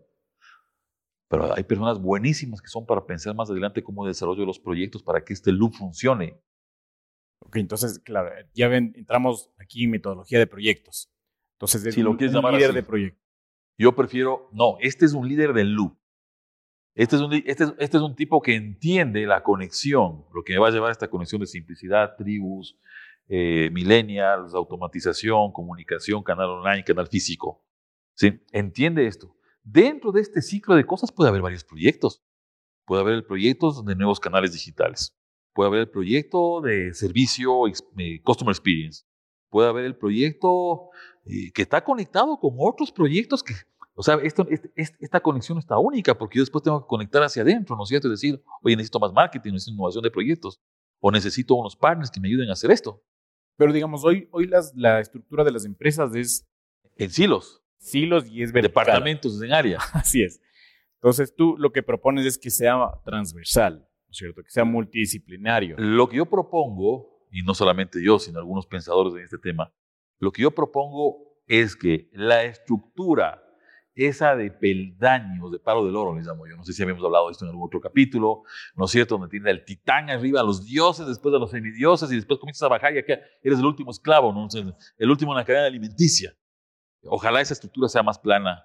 Pero 1.28 1.54
hay 1.54 1.62
personas 1.64 2.00
buenísimas 2.00 2.60
que 2.60 2.68
son 2.68 2.86
para 2.86 3.06
pensar 3.06 3.34
más 3.34 3.50
adelante 3.50 3.82
cómo 3.82 4.06
desarrollo 4.06 4.44
los 4.44 4.58
proyectos 4.58 5.02
para 5.02 5.24
que 5.24 5.32
este 5.32 5.52
loop 5.52 5.74
funcione. 5.74 6.40
Ok, 7.40 7.56
entonces, 7.56 7.98
claro, 8.00 8.30
ya 8.54 8.68
ven, 8.68 8.92
entramos 8.96 9.50
aquí 9.58 9.84
en 9.84 9.90
metodología 9.90 10.38
de 10.38 10.46
proyectos. 10.46 11.10
Entonces, 11.54 11.84
es 11.86 11.94
Si 11.94 12.02
lo 12.02 12.10
un, 12.10 12.16
quieres 12.16 12.34
un 12.34 12.38
llamar 12.38 12.54
líder 12.54 12.70
así. 12.70 12.76
de 12.76 12.82
proyecto. 12.82 13.20
Yo 13.78 13.94
prefiero, 13.94 14.48
no, 14.52 14.76
este 14.80 15.06
es 15.06 15.12
un 15.12 15.26
líder 15.28 15.52
del 15.54 15.72
loop. 15.72 15.96
Este 16.94 17.16
es, 17.16 17.22
un, 17.22 17.30
li- 17.30 17.44
este, 17.46 17.64
es, 17.64 17.74
este 17.78 17.96
es 17.96 18.02
un 18.02 18.14
tipo 18.16 18.42
que 18.42 18.54
entiende 18.54 19.24
la 19.26 19.42
conexión, 19.42 20.24
lo 20.34 20.42
que 20.42 20.54
me 20.54 20.58
va 20.58 20.68
a 20.68 20.70
llevar 20.70 20.88
a 20.88 20.92
esta 20.92 21.08
conexión 21.08 21.40
de 21.40 21.46
simplicidad, 21.46 22.16
tribus, 22.16 22.76
eh, 23.28 23.70
millennials, 23.72 24.54
automatización, 24.54 25.52
comunicación, 25.52 26.22
canal 26.22 26.48
online, 26.50 26.84
canal 26.84 27.06
físico. 27.06 27.64
¿Sí? 28.14 28.40
Entiende 28.52 29.06
esto. 29.06 29.34
Dentro 29.62 30.10
de 30.12 30.20
este 30.20 30.42
ciclo 30.42 30.74
de 30.74 30.84
cosas 30.84 31.12
puede 31.12 31.28
haber 31.30 31.42
varios 31.42 31.64
proyectos. 31.64 32.22
Puede 32.86 33.02
haber 33.02 33.14
el 33.14 33.24
proyecto 33.24 33.82
de 33.82 33.94
nuevos 33.94 34.18
canales 34.18 34.52
digitales. 34.52 35.16
Puede 35.54 35.68
haber 35.68 35.80
el 35.80 35.90
proyecto 35.90 36.60
de 36.60 36.92
servicio, 36.92 37.66
eh, 37.68 38.20
customer 38.22 38.52
experience. 38.52 39.04
Puede 39.48 39.68
haber 39.68 39.84
el 39.84 39.96
proyecto 39.96 40.90
eh, 41.24 41.52
que 41.52 41.62
está 41.62 41.84
conectado 41.84 42.38
con 42.38 42.54
otros 42.58 42.90
proyectos 42.90 43.42
que, 43.42 43.54
o 43.94 44.02
sea, 44.02 44.14
esto, 44.22 44.46
este- 44.50 44.70
este- 44.76 44.96
esta 45.04 45.20
conexión 45.20 45.58
está 45.58 45.78
única 45.78 46.16
porque 46.16 46.38
yo 46.38 46.42
después 46.42 46.62
tengo 46.64 46.80
que 46.82 46.86
conectar 46.88 47.22
hacia 47.22 47.42
adentro, 47.42 47.76
¿no 47.76 47.82
es 47.82 47.88
cierto? 47.88 48.08
Es 48.08 48.20
decir, 48.20 48.42
oye, 48.62 48.76
necesito 48.76 48.98
más 49.00 49.12
marketing, 49.12 49.52
necesito 49.52 49.74
innovación 49.74 50.02
de 50.02 50.10
proyectos, 50.10 50.60
o 51.00 51.10
necesito 51.10 51.54
unos 51.54 51.76
partners 51.76 52.10
que 52.10 52.20
me 52.20 52.28
ayuden 52.28 52.48
a 52.50 52.52
hacer 52.52 52.70
esto. 52.70 53.02
Pero 53.56 53.72
digamos, 53.72 54.04
hoy, 54.04 54.28
hoy 54.32 54.46
las, 54.46 54.72
la 54.74 55.00
estructura 55.00 55.44
de 55.44 55.50
las 55.52 55.64
empresas 55.64 56.14
es 56.14 56.46
En 56.96 57.10
silos, 57.10 57.62
silos 57.78 58.26
y 58.30 58.42
es 58.42 58.52
vertical. 58.52 58.84
departamentos 58.84 59.42
en 59.42 59.52
área. 59.52 59.78
Así 59.92 60.22
es. 60.22 60.40
Entonces 60.96 61.34
tú 61.34 61.56
lo 61.58 61.72
que 61.72 61.82
propones 61.82 62.26
es 62.26 62.36
que 62.38 62.50
sea 62.50 62.76
transversal, 63.04 63.78
¿no 63.80 64.10
es 64.10 64.16
cierto? 64.18 64.42
Que 64.42 64.50
sea 64.50 64.64
multidisciplinario. 64.64 65.76
Lo 65.78 66.08
que 66.08 66.16
yo 66.18 66.26
propongo, 66.26 67.26
y 67.30 67.42
no 67.42 67.54
solamente 67.54 68.02
yo, 68.04 68.18
sino 68.18 68.38
algunos 68.38 68.66
pensadores 68.66 69.14
en 69.14 69.24
este 69.24 69.38
tema, 69.38 69.72
lo 70.18 70.30
que 70.32 70.42
yo 70.42 70.50
propongo 70.50 71.38
es 71.46 71.74
que 71.74 72.10
la 72.12 72.44
estructura, 72.44 73.39
esa 74.06 74.34
de 74.36 74.50
peldaños, 74.50 75.50
de 75.52 75.58
palo 75.58 75.84
del 75.84 75.96
oro, 75.96 76.14
les 76.16 76.26
llamo 76.26 76.46
yo, 76.46 76.56
no 76.56 76.64
sé 76.64 76.72
si 76.72 76.82
habíamos 76.82 77.04
hablado 77.04 77.26
de 77.26 77.32
esto 77.32 77.44
en 77.44 77.50
algún 77.50 77.66
otro 77.66 77.80
capítulo, 77.80 78.42
¿no 78.74 78.84
es 78.86 78.90
cierto? 78.90 79.16
Donde 79.18 79.30
tiene 79.30 79.50
el 79.50 79.64
titán 79.64 80.10
arriba, 80.10 80.40
a 80.40 80.44
los 80.44 80.64
dioses, 80.64 81.06
después 81.06 81.34
a 81.34 81.38
los 81.38 81.50
semidioses, 81.50 82.10
y 82.12 82.16
después 82.16 82.38
comienzas 82.40 82.62
a 82.62 82.68
bajar 82.68 82.94
y 82.94 82.98
acá 82.98 83.18
eres 83.42 83.58
el 83.58 83.64
último 83.66 83.90
esclavo, 83.90 84.32
¿no? 84.32 84.48
El 84.98 85.10
último 85.10 85.32
en 85.32 85.38
la 85.38 85.44
cadena 85.44 85.66
alimenticia. 85.66 86.34
Ojalá 87.04 87.40
esa 87.40 87.54
estructura 87.54 87.88
sea 87.88 88.02
más 88.02 88.18
plana 88.18 88.62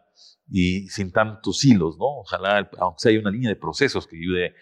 y 0.49 0.87
sin 0.89 1.11
tantos 1.11 1.63
hilos, 1.63 1.97
¿no? 1.97 2.05
Ojalá, 2.19 2.69
aunque 2.79 2.99
sea 2.99 3.11
haya 3.11 3.19
una 3.21 3.31
línea 3.31 3.49
de 3.49 3.55
procesos 3.55 4.05
que 4.07 4.17
ayude 4.17 4.53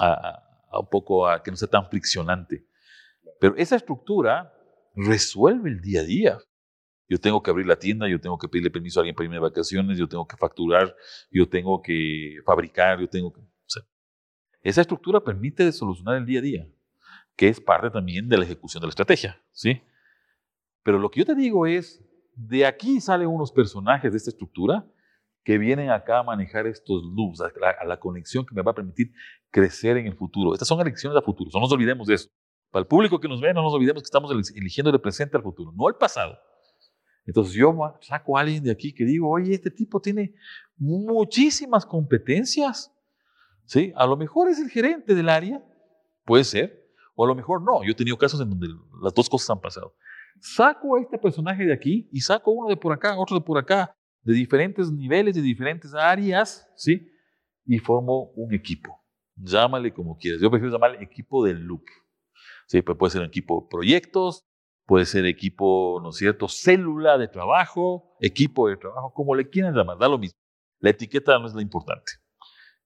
a- 0.00 0.40
a 0.70 0.80
un 0.80 0.88
poco 0.88 1.28
a 1.28 1.42
que 1.42 1.50
no 1.50 1.56
sea 1.56 1.68
tan 1.68 1.88
friccionante. 1.88 2.66
Pero 3.40 3.54
esa 3.56 3.76
estructura 3.76 4.52
resuelve 4.96 5.70
el 5.70 5.80
día 5.80 6.00
a 6.00 6.04
día. 6.04 6.38
Yo 7.08 7.18
tengo 7.18 7.42
que 7.42 7.50
abrir 7.50 7.66
la 7.66 7.76
tienda, 7.76 8.08
yo 8.08 8.18
tengo 8.20 8.38
que 8.38 8.48
pedirle 8.48 8.70
permiso 8.70 8.98
a 8.98 9.02
alguien 9.02 9.14
para 9.14 9.24
irme 9.24 9.36
de 9.36 9.42
vacaciones, 9.42 9.98
yo 9.98 10.08
tengo 10.08 10.26
que 10.26 10.36
facturar, 10.36 10.94
yo 11.30 11.48
tengo 11.48 11.82
que 11.82 12.38
fabricar, 12.44 12.98
yo 13.00 13.08
tengo 13.08 13.32
que... 13.32 13.40
o 13.40 13.46
sea, 13.66 13.82
esa 14.62 14.80
estructura 14.80 15.20
permite 15.20 15.70
solucionar 15.72 16.16
el 16.16 16.24
día 16.24 16.38
a 16.38 16.42
día, 16.42 16.68
que 17.36 17.48
es 17.48 17.60
parte 17.60 17.90
también 17.90 18.28
de 18.28 18.38
la 18.38 18.44
ejecución 18.44 18.80
de 18.80 18.86
la 18.86 18.90
estrategia, 18.90 19.38
¿sí? 19.52 19.82
Pero 20.82 20.98
lo 20.98 21.10
que 21.10 21.20
yo 21.20 21.26
te 21.26 21.34
digo 21.34 21.66
es, 21.66 22.02
de 22.34 22.64
aquí 22.64 23.00
salen 23.00 23.28
unos 23.28 23.52
personajes 23.52 24.10
de 24.10 24.16
esta 24.16 24.30
estructura 24.30 24.86
que 25.44 25.58
vienen 25.58 25.90
acá 25.90 26.20
a 26.20 26.22
manejar 26.22 26.66
estos 26.66 27.02
loops, 27.04 27.42
a 27.42 27.52
la, 27.60 27.70
a 27.70 27.84
la 27.84 28.00
conexión 28.00 28.46
que 28.46 28.54
me 28.54 28.62
va 28.62 28.72
a 28.72 28.74
permitir 28.74 29.12
crecer 29.50 29.98
en 29.98 30.06
el 30.06 30.16
futuro. 30.16 30.54
Estas 30.54 30.68
son 30.68 30.80
elecciones 30.80 31.18
a 31.18 31.22
futuro, 31.22 31.50
no 31.52 31.60
nos 31.60 31.72
olvidemos 31.72 32.06
de 32.06 32.14
eso. 32.14 32.30
Para 32.70 32.80
el 32.80 32.86
público 32.86 33.20
que 33.20 33.28
nos 33.28 33.42
ve, 33.42 33.52
no 33.52 33.62
nos 33.62 33.74
olvidemos 33.74 34.02
que 34.02 34.06
estamos 34.06 34.30
eli- 34.32 34.58
eligiendo 34.58 34.90
el 34.90 35.00
presente 35.00 35.36
al 35.36 35.42
futuro, 35.42 35.70
no 35.76 35.86
el 35.88 35.96
pasado. 35.96 36.38
Entonces 37.26 37.54
yo 37.54 37.74
saco 38.00 38.36
a 38.36 38.42
alguien 38.42 38.62
de 38.62 38.70
aquí 38.70 38.92
que 38.92 39.04
digo, 39.04 39.30
oye, 39.30 39.54
este 39.54 39.70
tipo 39.70 40.00
tiene 40.00 40.34
muchísimas 40.76 41.86
competencias. 41.86 42.90
¿Sí? 43.66 43.92
A 43.96 44.06
lo 44.06 44.16
mejor 44.16 44.50
es 44.50 44.58
el 44.58 44.68
gerente 44.68 45.14
del 45.14 45.30
área, 45.30 45.64
puede 46.24 46.44
ser, 46.44 46.84
o 47.14 47.24
a 47.24 47.28
lo 47.28 47.34
mejor 47.34 47.62
no. 47.62 47.82
Yo 47.82 47.92
he 47.92 47.94
tenido 47.94 48.18
casos 48.18 48.40
en 48.40 48.50
donde 48.50 48.68
las 49.02 49.14
dos 49.14 49.28
cosas 49.28 49.50
han 49.50 49.60
pasado. 49.60 49.94
Saco 50.40 50.96
a 50.96 51.00
este 51.00 51.18
personaje 51.18 51.64
de 51.64 51.72
aquí 51.72 52.08
y 52.12 52.20
saco 52.20 52.50
uno 52.50 52.68
de 52.68 52.76
por 52.76 52.92
acá, 52.92 53.18
otro 53.18 53.38
de 53.38 53.44
por 53.44 53.56
acá, 53.56 53.96
de 54.22 54.34
diferentes 54.34 54.90
niveles, 54.90 55.34
de 55.34 55.42
diferentes 55.42 55.94
áreas, 55.94 56.68
¿sí? 56.76 57.08
Y 57.64 57.78
formo 57.78 58.32
un 58.36 58.52
equipo. 58.52 59.02
Llámale 59.36 59.92
como 59.92 60.16
quieras. 60.18 60.40
Yo 60.42 60.50
prefiero 60.50 60.72
llamarle 60.72 61.02
equipo 61.02 61.44
del 61.44 61.60
loop. 61.60 61.84
Sí, 62.66 62.82
pues 62.82 62.98
puede 62.98 63.10
ser 63.10 63.20
un 63.22 63.28
equipo 63.28 63.62
de 63.62 63.68
proyectos, 63.70 64.44
puede 64.86 65.06
ser 65.06 65.26
equipo, 65.26 66.00
¿no 66.02 66.10
es 66.10 66.16
cierto?, 66.16 66.48
célula 66.48 67.18
de 67.18 67.28
trabajo, 67.28 68.16
equipo 68.20 68.68
de 68.68 68.76
trabajo, 68.76 69.12
como 69.12 69.34
le 69.34 69.48
quieran 69.48 69.74
llamar, 69.74 69.98
da 69.98 70.08
lo 70.08 70.18
mismo. 70.18 70.38
La 70.80 70.90
etiqueta 70.90 71.38
no 71.38 71.46
es 71.46 71.54
lo 71.54 71.60
importante. 71.60 72.12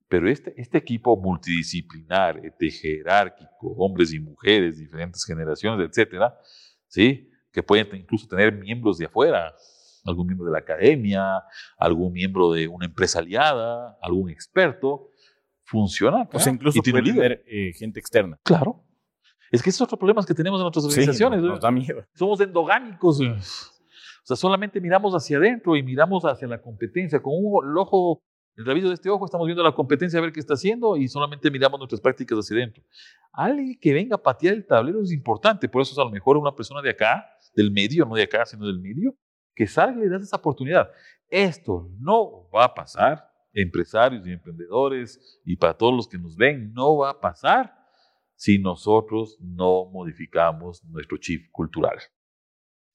Pero 0.08 0.30
este, 0.30 0.54
este 0.56 0.78
equipo 0.78 1.16
multidisciplinar, 1.16 2.44
este, 2.44 2.70
jerárquico, 2.70 3.74
hombres 3.76 4.12
y 4.14 4.20
mujeres, 4.20 4.78
diferentes 4.78 5.24
generaciones, 5.24 5.87
etcétera, 5.88 6.38
¿sí? 6.87 7.30
que 7.52 7.62
pueden 7.62 7.88
incluso 7.96 8.26
tener 8.26 8.52
miembros 8.52 8.98
de 8.98 9.06
afuera, 9.06 9.54
algún 10.04 10.26
miembro 10.26 10.46
de 10.46 10.52
la 10.52 10.58
academia, 10.58 11.42
algún 11.76 12.12
miembro 12.12 12.52
de 12.52 12.68
una 12.68 12.87
empresa 12.87 13.18
aliada, 13.18 13.98
algún 14.00 14.30
experto, 14.30 15.11
funciona. 15.64 16.28
O 16.32 16.38
sea, 16.38 16.52
incluso 16.52 16.78
y 16.78 16.82
tiene 16.82 17.00
puede 17.00 17.12
líder. 17.12 17.44
tener 17.44 17.44
eh, 17.46 17.72
gente 17.74 18.00
externa. 18.00 18.38
Claro. 18.44 18.84
Es 19.50 19.62
que 19.62 19.70
esos 19.70 19.78
son 19.78 19.84
otros 19.87 19.98
problemas 19.98 20.26
que 20.26 20.34
tenemos 20.34 20.58
en 20.61 20.64
nuestras 20.64 20.84
Sí, 20.87 20.90
organizaciones. 21.00 21.38
nos, 21.40 21.46
¿no? 21.46 21.54
nos 21.54 21.61
da 21.62 21.70
miedo. 21.70 22.04
Somos 22.14 22.40
endogámicos. 22.40 23.20
eh. 23.20 23.30
O 23.30 24.26
sea, 24.28 24.37
solamente 24.37 24.80
miramos 24.80 25.14
hacia 25.14 25.38
adentro 25.38 25.74
y 25.76 25.82
miramos 25.82 26.22
hacia 26.24 26.46
la 26.48 26.61
competencia. 26.61 27.20
Con 27.22 27.32
un, 27.37 27.66
el 27.70 27.78
ojo, 27.78 28.22
el 28.56 28.66
rabillo 28.66 28.88
de 28.88 28.94
este 28.94 29.08
ojo, 29.08 29.24
estamos 29.24 29.46
viendo 29.46 29.62
la 29.62 29.72
competencia 29.72 30.18
a 30.18 30.22
ver 30.22 30.32
qué 30.32 30.40
está 30.40 30.54
haciendo 30.54 30.96
y 30.98 31.08
solamente 31.08 31.50
miramos 31.50 31.78
nuestras 31.80 32.00
prácticas 32.00 32.38
hacia 32.38 32.56
adentro. 32.58 32.82
Alguien 33.32 33.78
que 33.80 33.92
venga 33.94 34.16
a 34.16 34.22
patear 34.22 34.54
el 34.54 34.66
tablero 34.66 35.00
es 35.02 35.12
importante. 35.12 35.68
Por 35.68 35.80
eso 35.82 35.92
es 35.92 35.98
a 35.98 36.04
lo 36.04 36.11
mejor 36.11 36.37
una 36.37 36.54
persona 36.54 36.82
de 36.82 36.90
acá, 36.90 37.24
del 37.54 37.70
medio, 37.70 38.04
no 38.04 38.14
de 38.16 38.24
acá, 38.24 38.44
sino 38.44 38.66
del 38.66 38.80
medio, 38.80 39.16
que 39.54 39.66
salga 39.66 39.98
y 39.98 40.02
le 40.04 40.08
das 40.11 40.22
esa 40.22 40.37
oportunidad. 40.37 40.90
Esto 41.30 41.88
no 41.98 42.50
va 42.50 42.64
a 42.64 42.74
pasar. 42.74 43.24
Empresarios 43.54 44.26
y 44.26 44.30
emprendedores 44.32 45.40
y 45.44 45.56
para 45.56 45.72
todos 45.74 45.94
los 45.94 46.06
que 46.06 46.18
nos 46.18 46.37
ven, 46.37 46.70
no 46.74 46.98
va 46.98 47.11
a 47.11 47.20
pasar 47.20 47.74
si 48.38 48.59
nosotros 48.59 49.37
no 49.40 49.90
modificamos 49.92 50.83
nuestro 50.85 51.18
chip 51.18 51.51
cultural 51.51 51.98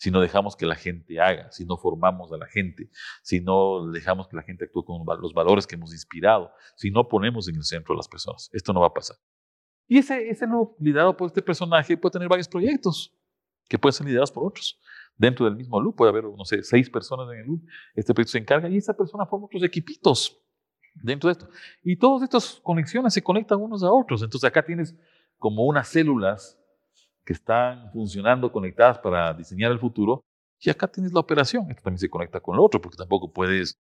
si 0.04 0.12
no 0.12 0.20
dejamos 0.20 0.58
que 0.58 0.66
la 0.66 0.76
gente 0.76 1.22
haga, 1.22 1.50
si 1.50 1.64
no 1.64 1.78
formamos 1.78 2.30
a 2.34 2.38
la 2.38 2.46
gente, 2.48 2.90
si 3.22 3.40
no 3.40 3.90
dejamos 3.90 4.28
que 4.28 4.36
la 4.36 4.42
gente 4.44 4.66
actúe 4.66 4.84
con 4.84 5.02
los 5.22 5.34
valores 5.34 5.66
que 5.66 5.76
hemos 5.76 5.94
inspirado, 5.94 6.52
si 6.76 6.92
no 6.92 7.08
ponemos 7.08 7.48
en 7.48 7.56
el 7.56 7.64
centro 7.64 7.94
a 7.94 7.98
las 7.98 8.10
personas. 8.10 8.50
Esto 8.52 8.74
no 8.74 8.82
va 8.82 8.88
a 8.88 8.94
pasar. 8.94 9.16
Y 9.88 10.00
ese, 10.00 10.36
loop 10.46 10.76
liderado 10.78 11.16
por 11.16 11.28
este 11.28 11.42
personaje 11.42 11.96
puede 11.96 12.12
tener 12.12 12.28
varios 12.28 12.50
proyectos 12.50 13.18
que 13.70 13.80
pueden 13.80 13.94
ser 13.94 14.06
liderados 14.06 14.30
por 14.30 14.46
otros. 14.46 14.78
Dentro 15.16 15.46
del 15.46 15.56
mismo 15.56 15.80
loop 15.80 15.96
puede 15.96 16.10
haber, 16.10 16.26
no 16.26 16.44
sé, 16.44 16.64
seis 16.64 16.90
personas 16.90 17.32
en 17.32 17.40
el 17.40 17.46
loop. 17.46 17.62
Este 17.96 18.14
proyecto 18.14 18.34
se 18.34 18.40
encarga 18.40 18.68
y 18.68 18.76
esa 18.76 18.94
persona 18.94 19.26
forma 19.26 19.46
otros 19.46 19.64
equipitos 19.64 20.38
dentro 20.96 21.30
de 21.30 21.32
esto. 21.32 21.48
Y 21.82 21.96
todas 21.96 22.24
estas 22.24 22.60
conexiones 22.62 23.14
se 23.14 23.24
conectan 23.24 23.62
unos 23.62 23.82
a 23.84 23.90
otros. 23.90 24.22
Entonces 24.22 24.46
acá 24.46 24.66
tienes 24.66 24.94
como 25.44 25.66
unas 25.66 25.90
células 25.90 26.58
que 27.26 27.34
están 27.34 27.92
funcionando 27.92 28.50
conectadas 28.50 29.00
para 29.00 29.34
diseñar 29.34 29.74
el 29.74 29.78
futuro. 29.78 30.24
Y 30.58 30.70
acá 30.70 30.88
tienes 30.88 31.12
la 31.12 31.20
operación. 31.20 31.70
Esto 31.70 31.84
también 31.84 32.00
se 32.00 32.10
conecta 32.10 32.40
con 32.40 32.56
lo 32.56 32.64
otro, 32.64 32.80
porque 32.80 32.96
tampoco 32.96 33.34
puedes. 33.34 33.78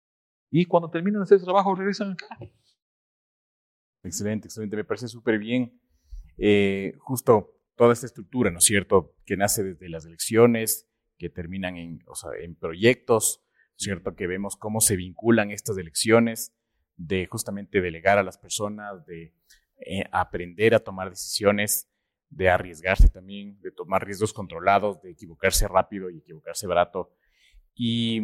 Y 0.50 0.64
cuando 0.64 0.90
terminan 0.90 1.20
de 1.20 1.22
hacer 1.22 1.40
trabajo, 1.40 1.72
regresan 1.76 2.14
acá. 2.14 2.26
Excelente, 4.02 4.48
excelente. 4.48 4.74
Me 4.74 4.82
parece 4.82 5.06
súper 5.06 5.38
bien. 5.38 5.80
Eh, 6.36 6.96
justo 6.98 7.54
toda 7.76 7.92
esta 7.92 8.06
estructura, 8.06 8.50
¿no 8.50 8.58
es 8.58 8.64
cierto? 8.64 9.14
Que 9.24 9.36
nace 9.36 9.62
desde 9.62 9.88
las 9.88 10.04
elecciones, 10.04 10.90
que 11.16 11.30
terminan 11.30 11.76
en, 11.76 12.00
o 12.08 12.16
sea, 12.16 12.30
en 12.40 12.56
proyectos, 12.56 13.44
¿cierto? 13.76 14.16
Que 14.16 14.26
vemos 14.26 14.56
cómo 14.56 14.80
se 14.80 14.96
vinculan 14.96 15.52
estas 15.52 15.78
elecciones, 15.78 16.56
de 16.96 17.28
justamente 17.30 17.80
delegar 17.80 18.18
a 18.18 18.24
las 18.24 18.36
personas, 18.36 19.06
de 19.06 19.32
eh, 19.86 20.04
aprender 20.12 20.74
a 20.74 20.80
tomar 20.80 21.10
decisiones, 21.10 21.88
de 22.30 22.48
arriesgarse 22.48 23.08
también, 23.10 23.60
de 23.60 23.70
tomar 23.70 24.04
riesgos 24.06 24.32
controlados, 24.32 25.02
de 25.02 25.10
equivocarse 25.10 25.68
rápido 25.68 26.08
y 26.10 26.18
equivocarse 26.18 26.66
barato. 26.66 27.10
Y, 27.74 28.20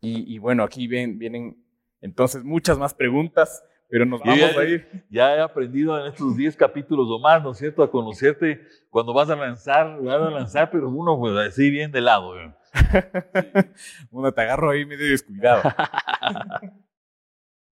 y, 0.00 0.34
y 0.34 0.38
bueno, 0.38 0.64
aquí 0.64 0.88
ven, 0.88 1.18
vienen 1.18 1.64
entonces 2.00 2.42
muchas 2.42 2.76
más 2.78 2.92
preguntas, 2.92 3.62
pero 3.88 4.04
nos 4.04 4.20
vamos 4.20 4.38
ya- 4.54 4.60
a 4.60 4.64
ir. 4.64 5.04
Ya 5.10 5.36
he 5.36 5.40
aprendido 5.40 5.98
en 6.00 6.12
estos 6.12 6.36
10 6.36 6.56
capítulos 6.56 7.06
o 7.10 7.18
más, 7.20 7.42
¿no 7.42 7.52
es 7.52 7.58
cierto?, 7.58 7.82
a 7.84 7.90
conocerte 7.90 8.66
cuando 8.88 9.12
vas 9.14 9.30
a 9.30 9.36
lanzar, 9.36 10.00
vas 10.02 10.20
a 10.22 10.30
lanzar, 10.30 10.70
pero 10.70 10.88
uno, 10.88 11.18
pues 11.18 11.34
así 11.36 11.70
bien 11.70 11.92
de 11.92 12.00
lado. 12.00 12.36
¿eh? 12.40 12.52
Uno 14.10 14.32
te 14.32 14.40
agarro 14.40 14.70
ahí 14.70 14.84
medio 14.86 15.08
descuidado. 15.08 15.62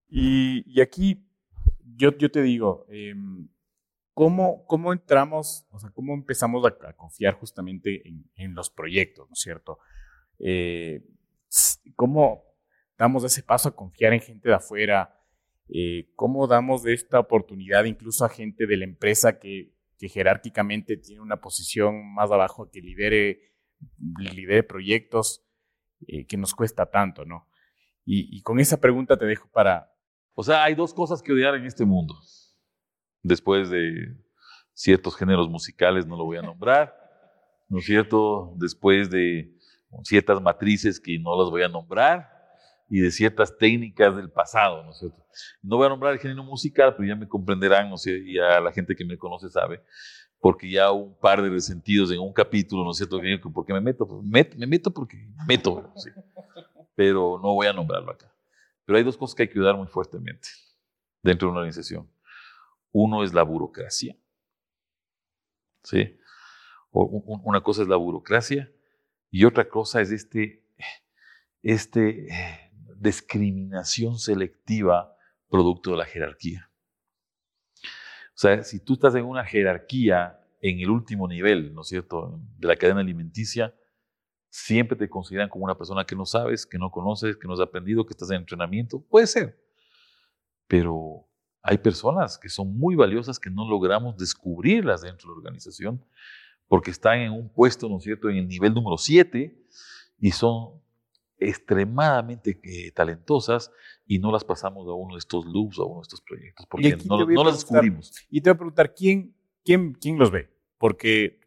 y, 0.09 0.63
y 0.67 0.81
aquí 0.81 1.25
yo, 1.99 2.31
te 2.31 2.41
digo, 2.41 2.85
em, 2.89 3.49
¿cómo, 4.13 4.93
entramos, 4.93 5.65
o 5.71 5.79
sea, 5.79 5.89
cómo 5.91 6.13
empezamos 6.13 6.65
a, 6.65 6.93
confiar 6.93 7.33
justamente 7.35 8.01
en, 8.35 8.55
los 8.55 8.69
proyectos, 8.69 9.27
¿no 9.27 9.33
es 9.33 9.39
cierto? 9.39 9.79
Eh, 10.39 11.03
¿Cómo 11.95 12.43
damos 12.97 13.23
ese 13.23 13.43
paso 13.43 13.69
a 13.69 13.75
confiar 13.75 14.13
en 14.13 14.21
gente 14.21 14.49
de 14.49 14.55
afuera? 14.55 15.19
Eh, 15.67 16.11
¿Cómo 16.15 16.47
damos 16.47 16.85
esta 16.85 17.19
oportunidad 17.19 17.83
incluso 17.83 18.23
a 18.23 18.29
gente 18.29 18.65
de 18.65 18.77
la 18.77 18.85
empresa 18.85 19.39
que, 19.39 19.73
jerárquicamente 20.01 20.95
tiene 20.95 21.19
una 21.19 21.41
posición 21.41 22.13
más 22.13 22.31
abajo 22.31 22.71
que 22.71 22.79
lidere, 22.79 23.51
lidere 24.17 24.63
proyectos 24.63 25.45
eh, 26.07 26.25
que 26.25 26.37
nos 26.37 26.55
cuesta 26.55 26.89
tanto, 26.89 27.25
¿no? 27.25 27.49
Y, 28.11 28.41
con 28.41 28.59
esa 28.59 28.81
pregunta 28.81 29.17
te 29.17 29.25
dejo 29.25 29.49
para... 29.51 29.88
O 30.39 30.43
sea, 30.43 30.63
hay 30.63 30.73
dos 30.73 30.93
cosas 30.93 31.21
que 31.21 31.33
odiar 31.33 31.53
en 31.55 31.65
este 31.65 31.83
mundo. 31.83 32.15
Después 33.21 33.69
de 33.69 34.15
ciertos 34.73 35.17
géneros 35.17 35.49
musicales, 35.49 36.07
no 36.07 36.15
lo 36.15 36.23
voy 36.23 36.37
a 36.37 36.41
nombrar, 36.41 36.95
¿no 37.67 37.79
es 37.79 37.85
cierto? 37.85 38.53
Después 38.55 39.09
de 39.09 39.53
ciertas 40.03 40.41
matrices 40.41 40.97
que 40.97 41.19
no 41.19 41.37
las 41.37 41.49
voy 41.49 41.63
a 41.63 41.67
nombrar 41.67 42.29
y 42.89 43.01
de 43.01 43.11
ciertas 43.11 43.57
técnicas 43.57 44.15
del 44.15 44.31
pasado, 44.31 44.81
¿no 44.85 44.91
es 44.91 44.99
cierto? 44.99 45.21
No 45.61 45.75
voy 45.75 45.87
a 45.87 45.89
nombrar 45.89 46.13
el 46.13 46.19
género 46.19 46.45
musical, 46.45 46.95
pero 46.95 47.09
ya 47.09 47.17
me 47.17 47.27
comprenderán, 47.27 47.89
¿no 47.89 47.97
sé, 47.97 48.11
y 48.25 48.35
ya 48.35 48.61
la 48.61 48.71
gente 48.71 48.95
que 48.95 49.03
me 49.03 49.17
conoce 49.17 49.49
sabe, 49.49 49.83
porque 50.39 50.71
ya 50.71 50.89
un 50.89 51.19
par 51.19 51.41
de 51.41 51.49
resentidos 51.49 52.13
en 52.13 52.19
un 52.21 52.31
capítulo, 52.31 52.85
¿no 52.85 52.91
es 52.91 52.97
cierto? 52.97 53.19
¿Por 53.51 53.65
qué 53.65 53.73
me 53.73 53.81
meto? 53.81 54.07
Pues 54.07 54.23
me 54.23 54.67
meto 54.67 54.89
porque 54.89 55.17
meto, 55.45 55.91
¿sí? 55.97 56.11
pero 56.95 57.37
no 57.43 57.55
voy 57.55 57.67
a 57.67 57.73
nombrarlo 57.73 58.11
acá. 58.11 58.33
Pero 58.89 58.97
hay 58.97 59.03
dos 59.03 59.17
cosas 59.17 59.35
que 59.35 59.43
hay 59.43 59.49
que 59.49 59.53
cuidar 59.53 59.77
muy 59.77 59.85
fuertemente 59.85 60.49
dentro 61.21 61.47
de 61.47 61.51
una 61.51 61.59
organización. 61.59 62.09
Uno 62.91 63.23
es 63.23 63.35
la 63.35 63.43
burocracia. 63.43 64.17
¿Sí? 65.83 66.17
una 66.91 67.61
cosa 67.61 67.83
es 67.83 67.87
la 67.87 67.97
burocracia 67.97 68.71
y 69.29 69.45
otra 69.45 69.69
cosa 69.69 70.01
es 70.01 70.09
este, 70.09 70.65
este 71.61 72.71
discriminación 72.95 74.17
selectiva 74.17 75.15
producto 75.49 75.91
de 75.91 75.97
la 75.97 76.05
jerarquía. 76.05 76.71
O 77.75 78.33
sea, 78.33 78.63
si 78.63 78.79
tú 78.79 78.93
estás 78.93 79.13
en 79.13 79.25
una 79.25 79.45
jerarquía 79.45 80.43
en 80.61 80.79
el 80.79 80.89
último 80.89 81.27
nivel, 81.27 81.75
¿no 81.75 81.81
es 81.81 81.89
cierto?, 81.89 82.41
de 82.57 82.67
la 82.67 82.75
cadena 82.75 83.01
alimenticia, 83.01 83.71
siempre 84.49 84.97
te 84.97 85.09
consideran 85.09 85.49
como 85.49 85.65
una 85.65 85.77
persona 85.77 86.05
que 86.05 86.15
no 86.15 86.25
sabes, 86.25 86.65
que 86.65 86.77
no 86.77 86.91
conoces, 86.91 87.37
que 87.37 87.47
no 87.47 87.53
has 87.53 87.59
aprendido, 87.59 88.05
que 88.05 88.13
estás 88.13 88.31
en 88.31 88.37
entrenamiento. 88.37 88.99
Puede 88.99 89.27
ser. 89.27 89.59
Pero 90.67 91.27
hay 91.61 91.77
personas 91.77 92.37
que 92.37 92.49
son 92.49 92.77
muy 92.77 92.95
valiosas 92.95 93.39
que 93.39 93.49
no 93.49 93.67
logramos 93.69 94.17
descubrirlas 94.17 95.01
dentro 95.01 95.29
de 95.29 95.35
la 95.35 95.37
organización 95.37 96.03
porque 96.67 96.91
están 96.91 97.19
en 97.19 97.31
un 97.31 97.49
puesto, 97.49 97.89
¿no 97.89 97.97
es 97.97 98.03
cierto?, 98.03 98.29
en 98.29 98.37
el 98.37 98.47
nivel 98.47 98.73
número 98.73 98.97
7 98.97 99.59
y 100.19 100.31
son 100.31 100.79
extremadamente 101.39 102.59
eh, 102.63 102.91
talentosas 102.91 103.71
y 104.05 104.19
no 104.19 104.31
las 104.31 104.43
pasamos 104.43 104.87
a 104.87 104.93
uno 104.93 105.15
de 105.15 105.19
estos 105.19 105.45
loops, 105.45 105.79
a 105.79 105.83
uno 105.83 106.01
de 106.01 106.03
estos 106.03 106.21
proyectos, 106.21 106.65
porque 106.67 106.97
no, 107.05 107.25
no 107.25 107.43
las 107.43 107.55
descubrimos. 107.55 108.13
Y 108.29 108.41
te 108.41 108.49
voy 108.49 108.55
a 108.55 108.57
preguntar, 108.57 108.93
¿quién, 108.93 109.35
quién, 109.63 109.93
quién 109.93 110.19
los 110.19 110.31
ve? 110.31 110.49
Porque, 110.77 111.39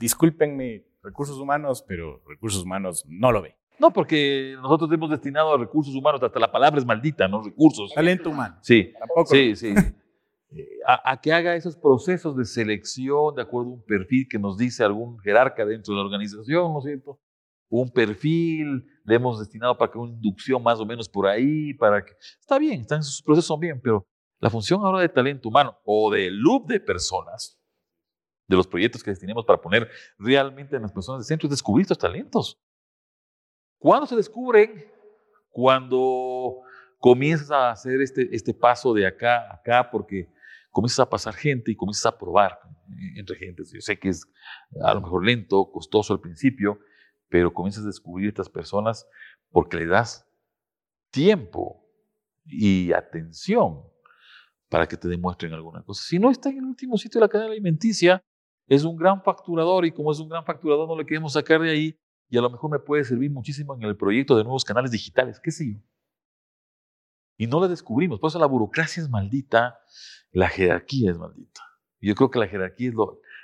discúlpenme, 0.00 0.87
recursos 1.02 1.38
humanos, 1.38 1.84
pero 1.86 2.22
recursos 2.26 2.64
humanos 2.64 3.04
no 3.08 3.32
lo 3.32 3.42
ve. 3.42 3.56
No, 3.78 3.92
porque 3.92 4.56
nosotros 4.60 4.90
hemos 4.92 5.10
destinado 5.10 5.54
a 5.54 5.58
recursos 5.58 5.94
humanos, 5.94 6.22
hasta 6.22 6.40
la 6.40 6.50
palabra 6.50 6.78
es 6.78 6.86
maldita, 6.86 7.28
¿no? 7.28 7.42
Recursos. 7.42 7.92
Talento 7.94 8.30
humano. 8.30 8.58
Sí, 8.60 8.92
sí, 9.26 9.54
sí. 9.54 9.74
A, 10.86 11.20
que 11.20 11.32
haga 11.32 11.54
esos 11.54 11.76
procesos 11.76 12.34
de 12.36 12.44
selección 12.44 13.34
de 13.34 13.42
acuerdo 13.42 13.70
a 13.70 13.74
un 13.74 13.84
perfil 13.84 14.26
que 14.28 14.38
nos 14.38 14.56
dice 14.56 14.82
algún 14.82 15.18
jerarca 15.20 15.64
dentro 15.64 15.94
de 15.94 16.00
la 16.00 16.06
organización, 16.06 16.72
¿no 16.72 16.78
es 16.78 16.86
cierto? 16.86 17.20
Un 17.68 17.90
perfil, 17.90 18.86
le 19.04 19.14
hemos 19.14 19.38
destinado 19.38 19.76
para 19.76 19.92
que 19.92 19.98
una 19.98 20.12
inducción 20.12 20.62
más 20.62 20.80
o 20.80 20.86
menos 20.86 21.06
por 21.06 21.26
ahí, 21.26 21.74
para 21.74 22.02
que... 22.02 22.12
Está 22.40 22.58
bien, 22.58 22.80
están 22.80 23.02
sus 23.02 23.22
procesos 23.22 23.46
son 23.46 23.60
bien, 23.60 23.78
pero 23.82 24.06
la 24.40 24.48
función 24.48 24.80
ahora 24.82 25.00
de 25.00 25.10
talento 25.10 25.50
humano 25.50 25.76
o 25.84 26.10
de 26.10 26.30
loop 26.30 26.66
de 26.66 26.80
personas 26.80 27.57
de 28.48 28.56
los 28.56 28.66
proyectos 28.66 29.04
que 29.04 29.10
destinemos 29.10 29.44
para 29.44 29.60
poner 29.60 29.88
realmente 30.18 30.74
en 30.74 30.82
las 30.82 30.92
personas 30.92 31.20
de 31.20 31.26
centro 31.26 31.46
es 31.46 31.50
descubrir 31.50 31.82
estos 31.82 31.98
talentos. 31.98 32.58
¿Cuándo 33.78 34.06
se 34.06 34.16
descubren? 34.16 34.90
Cuando 35.50 36.62
comienzas 36.98 37.50
a 37.50 37.70
hacer 37.70 38.00
este, 38.00 38.28
este 38.34 38.54
paso 38.54 38.94
de 38.94 39.06
acá 39.06 39.48
a 39.50 39.54
acá, 39.56 39.90
porque 39.90 40.32
comienzas 40.70 41.00
a 41.00 41.10
pasar 41.10 41.34
gente 41.34 41.70
y 41.70 41.76
comienzas 41.76 42.06
a 42.06 42.18
probar 42.18 42.58
entre 43.16 43.36
gente. 43.36 43.62
Yo 43.72 43.80
sé 43.80 43.98
que 43.98 44.08
es 44.08 44.26
a 44.82 44.94
lo 44.94 45.02
mejor 45.02 45.24
lento, 45.24 45.70
costoso 45.70 46.14
al 46.14 46.20
principio, 46.20 46.80
pero 47.28 47.52
comienzas 47.52 47.84
a 47.84 47.88
descubrir 47.88 48.28
estas 48.28 48.48
personas 48.48 49.06
porque 49.50 49.76
le 49.76 49.86
das 49.86 50.26
tiempo 51.10 51.84
y 52.44 52.92
atención 52.92 53.82
para 54.68 54.86
que 54.86 54.96
te 54.96 55.08
demuestren 55.08 55.52
alguna 55.52 55.82
cosa. 55.82 56.02
Si 56.02 56.18
no 56.18 56.30
está 56.30 56.50
en 56.50 56.58
el 56.58 56.64
último 56.64 56.96
sitio 56.96 57.20
de 57.20 57.26
la 57.26 57.28
cadena 57.28 57.50
alimenticia, 57.50 58.22
es 58.68 58.84
un 58.84 58.96
gran 58.96 59.22
facturador 59.22 59.86
y 59.86 59.92
como 59.92 60.12
es 60.12 60.20
un 60.20 60.28
gran 60.28 60.44
facturador 60.44 60.86
no 60.86 60.96
le 60.96 61.06
queremos 61.06 61.32
sacar 61.32 61.60
de 61.60 61.70
ahí 61.70 61.98
y 62.28 62.36
a 62.36 62.42
lo 62.42 62.50
mejor 62.50 62.70
me 62.70 62.78
puede 62.78 63.04
servir 63.04 63.30
muchísimo 63.30 63.74
en 63.74 63.82
el 63.82 63.96
proyecto 63.96 64.36
de 64.36 64.44
nuevos 64.44 64.64
canales 64.64 64.90
digitales, 64.90 65.40
qué 65.42 65.50
sé 65.50 65.72
yo. 65.72 65.80
Y 67.38 67.46
no 67.46 67.60
le 67.62 67.68
descubrimos. 67.68 68.20
Por 68.20 68.28
eso 68.28 68.38
la 68.38 68.46
burocracia 68.46 69.02
es 69.02 69.08
maldita, 69.08 69.78
la 70.32 70.48
jerarquía 70.48 71.10
es 71.10 71.18
maldita. 71.18 71.62
yo 72.00 72.14
creo 72.14 72.30
que 72.30 72.38
la 72.38 72.48
jerarquía 72.48 72.90
es 72.90 72.94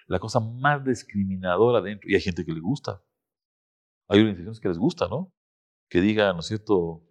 la 0.07 0.19
cosa 0.19 0.41
más 0.41 0.85
discriminadora 0.85 1.81
dentro. 1.81 2.11
Y 2.11 2.15
hay 2.15 2.21
gente 2.21 2.45
que 2.45 2.53
le 2.53 2.61
gusta. 2.61 3.03
Hay 4.09 4.21
organizaciones 4.21 4.61
que 4.61 4.69
les 4.69 4.79
gusta, 4.79 5.09
¿no? 5.09 5.33
Que 5.89 6.01
diga, 6.01 6.33
¿no 6.33 6.41
es 6.41 6.47
cierto? 6.47 7.03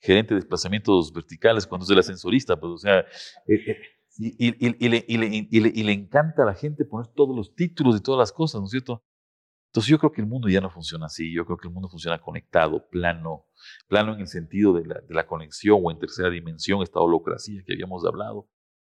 Gerente 0.00 0.34
de 0.34 0.40
desplazamientos 0.40 1.12
verticales 1.12 1.66
cuando 1.66 1.84
es 1.84 1.90
el 1.90 1.98
ascensorista, 1.98 2.58
pues, 2.58 2.72
o 2.72 2.78
sea, 2.78 3.00
eh, 3.00 3.54
eh, 3.66 3.76
y, 4.18 5.82
le, 5.82 5.92
encanta 5.92 6.42
a 6.42 6.46
la 6.46 6.54
gente 6.54 6.84
poner 6.84 7.08
todos 7.08 7.34
los 7.34 7.54
títulos 7.54 7.96
y 7.96 8.00
todas 8.00 8.18
las 8.18 8.32
cosas, 8.32 8.60
¿no 8.60 8.66
es 8.66 8.72
cierto? 8.72 9.02
Entonces 9.70 9.88
yo 9.88 9.98
creo 9.98 10.10
que 10.10 10.20
el 10.20 10.26
mundo 10.26 10.48
ya 10.48 10.60
no 10.60 10.68
funciona 10.68 11.06
así, 11.06 11.32
yo 11.32 11.46
creo 11.46 11.56
que 11.56 11.68
el 11.68 11.74
mundo 11.74 11.88
funciona 11.88 12.20
conectado, 12.20 12.88
plano, 12.88 13.46
plano 13.86 14.14
en 14.14 14.20
el 14.20 14.26
sentido 14.26 14.72
de 14.72 14.84
la, 15.08 15.26
conexión 15.28 15.80
o 15.82 15.92
en 15.92 15.98
tercera 15.98 16.28
dimensión, 16.28 16.82
esta 16.82 16.98
holocracia 16.98 17.62
que 17.64 17.74
habíamos 17.74 18.04
hablado, 18.04 18.48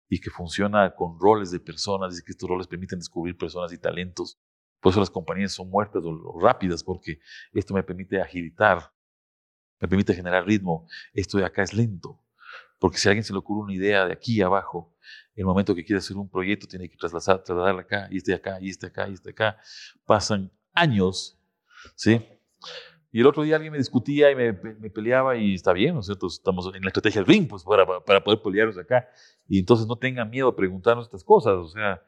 y 0.10 0.20
que 0.20 0.32
funciona 0.32 0.96
con 0.96 1.20
roles 1.20 1.52
de 1.52 1.60
personas, 1.60 2.20
y 2.20 2.24
que 2.24 2.32
estos 2.32 2.50
roles 2.50 2.68
permiten 2.68 2.98
descubrir 2.98 3.38
personas 3.38 3.72
y 3.74 3.78
talentos. 3.78 4.40
Por 4.82 4.90
eso 4.90 5.00
las 5.00 5.12
compañías 5.12 5.54
son 5.54 5.70
muertas 5.70 6.02
o 6.04 6.40
rápidas, 6.40 6.84
porque 6.84 7.20
esto 7.54 7.76
me 7.76 7.84
permite 7.84 8.20
agilitar, 8.20 8.92
me 9.80 9.88
permite 9.88 10.16
generar 10.16 10.48
ritmo, 10.48 10.88
esto 11.14 11.38
de 11.38 11.46
acá 11.46 11.62
es 11.62 11.76
lento, 11.76 12.20
porque 12.80 12.98
si 12.98 13.08
a 13.08 13.12
alguien 13.12 13.24
se 13.24 13.34
le 13.34 13.40
ocurre 13.40 13.66
una 13.66 13.74
idea 13.76 14.08
de 14.08 14.14
aquí 14.14 14.42
abajo, 14.42 14.91
el 15.36 15.46
momento 15.46 15.74
que 15.76 15.84
quiere 15.84 16.00
hacer 16.00 16.18
un 16.18 16.30
proyecto 16.30 16.68
tiene 16.68 16.90
que 16.90 16.98
trasladar, 16.98 17.44
trasladarla 17.44 17.82
acá, 17.82 18.08
y 18.12 18.18
este 18.18 18.34
acá, 18.34 18.58
y 18.62 18.70
este 18.70 18.88
acá, 18.88 19.08
y 19.10 19.14
este 19.14 19.32
acá. 19.32 19.58
Pasan 20.06 20.52
años, 20.74 21.40
¿sí? 21.96 22.22
Y 23.12 23.20
el 23.20 23.28
otro 23.28 23.44
día 23.44 23.56
alguien 23.56 23.74
me 23.74 23.78
discutía 23.78 24.32
y 24.32 24.36
me, 24.36 24.54
peleaba 24.54 25.36
y 25.36 25.56
está 25.56 25.74
bien, 25.74 25.96
¿no? 25.96 26.02
Estamos 26.02 26.74
en 26.74 26.82
la 26.82 26.88
estrategia 26.88 27.22
del 27.22 27.28
ring, 27.28 27.48
pues, 27.48 27.64
para, 27.64 28.24
poder 28.24 28.42
pelearnos 28.42 28.78
acá. 28.78 29.08
Y 29.48 29.60
entonces 29.60 29.86
no 29.86 29.98
tengan 29.98 30.30
miedo 30.30 30.48
a 30.48 30.56
preguntarnos 30.56 31.08
estas 31.08 31.24
cosas, 31.24 31.56
o 31.56 31.68
sea, 31.68 32.02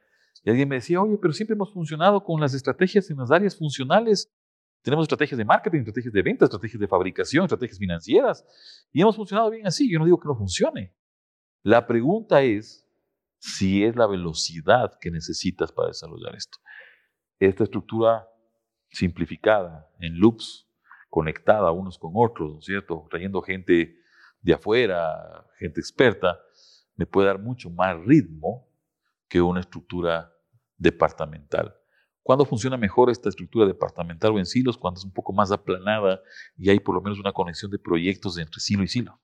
y 0.44 0.50
alguien 0.50 0.68
me 0.68 0.76
decía, 0.76 1.02
oye, 1.02 1.18
pero 1.22 1.34
siempre 1.34 1.54
hemos 1.54 1.72
funcionado 1.74 2.24
con 2.24 2.40
las 2.42 2.54
estrategias 2.54 3.10
en 3.10 3.18
las 3.18 3.32
áreas 3.32 3.58
funcionales. 3.58 4.32
Tenemos 4.82 5.04
estrategias 5.04 5.38
de 5.38 5.46
marketing, 5.46 5.80
estrategias 5.80 6.14
de 6.14 6.22
venta, 6.22 6.46
estrategias 6.46 6.80
de 6.80 6.88
fabricación, 6.88 7.46
estrategias 7.46 7.80
financieras. 7.80 8.46
Y 8.92 9.02
hemos 9.02 9.16
funcionado 9.16 9.50
bien 9.50 9.66
así. 9.66 9.90
Yo 9.90 10.00
no 10.00 10.06
digo 10.06 10.20
que 10.20 10.28
no 10.28 10.36
funcione. 10.36 10.94
La 11.62 11.88
pregunta 11.88 12.42
es 12.44 12.83
si 13.46 13.84
es 13.84 13.98
la 13.98 14.08
velocidad 14.08 14.98
que 15.02 15.12
necesitas 15.12 15.70
para 15.74 15.90
desarrollar 15.90 16.34
esto. 16.34 16.60
Esta 17.40 17.66
estructura 17.66 18.26
simplificada 18.90 19.92
en 20.00 20.18
loops, 20.18 20.66
conectada 21.10 21.70
unos 21.72 21.98
con 21.98 22.14
otros, 22.16 22.54
¿no 22.54 22.60
es 22.60 22.66
cierto? 22.66 23.06
Trayendo 23.10 23.42
gente 23.42 23.98
de 24.40 24.54
afuera, 24.54 25.46
gente 25.60 25.82
experta, 25.82 26.40
me 26.96 27.06
puede 27.06 27.28
dar 27.28 27.38
mucho 27.38 27.70
más 27.70 28.00
ritmo 28.06 28.66
que 29.28 29.42
una 29.42 29.60
estructura 29.60 30.34
departamental. 30.78 31.76
¿Cuándo 32.22 32.46
funciona 32.46 32.78
mejor 32.78 33.10
esta 33.10 33.28
estructura 33.28 33.66
departamental 33.66 34.32
o 34.32 34.40
en 34.40 34.46
silos? 34.46 34.78
Cuando 34.78 35.00
es 35.00 35.04
un 35.04 35.12
poco 35.12 35.34
más 35.34 35.52
aplanada 35.52 36.22
y 36.56 36.70
hay 36.70 36.80
por 36.80 36.96
lo 36.96 37.02
menos 37.02 37.20
una 37.20 37.34
conexión 37.34 37.70
de 37.72 37.78
proyectos 37.78 38.38
entre 38.38 38.62
silo 38.62 38.84
y 38.84 38.88
silo. 38.88 39.20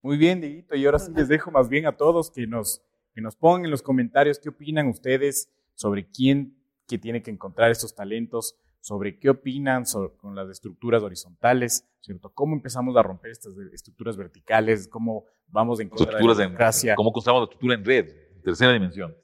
Muy 0.00 0.16
bien, 0.16 0.40
Dieguito. 0.40 0.76
Y 0.76 0.86
ahora 0.86 1.00
sí 1.00 1.10
les 1.12 1.26
dejo 1.26 1.50
más 1.50 1.68
bien 1.68 1.86
a 1.86 1.96
todos 1.96 2.30
que 2.30 2.46
nos, 2.46 2.86
que 3.16 3.22
nos 3.22 3.34
pongan 3.34 3.64
en 3.64 3.70
los 3.70 3.80
comentarios 3.80 4.38
qué 4.38 4.50
opinan 4.50 4.88
ustedes 4.88 5.50
sobre 5.74 6.06
quién 6.06 6.54
que 6.86 6.98
tiene 6.98 7.22
que 7.22 7.30
encontrar 7.30 7.70
estos 7.70 7.94
talentos, 7.94 8.56
sobre 8.80 9.18
qué 9.18 9.30
opinan 9.30 9.84
con 10.18 10.34
las 10.34 10.50
estructuras 10.50 11.02
horizontales, 11.02 11.88
¿cierto? 12.02 12.28
¿Cómo 12.34 12.54
empezamos 12.54 12.94
a 12.94 13.02
romper 13.02 13.30
estas 13.30 13.54
estructuras 13.72 14.18
verticales? 14.18 14.86
¿Cómo 14.86 15.24
vamos 15.48 15.80
en 15.80 15.88
contra 15.88 16.18
de 16.18 16.24
la 16.26 16.34
democracia? 16.34 16.94
¿Cómo 16.94 17.10
construimos 17.10 17.40
la 17.40 17.44
estructura 17.44 17.74
en 17.74 17.84
red, 17.86 18.14
tercera 18.44 18.74
dimensión? 18.74 19.16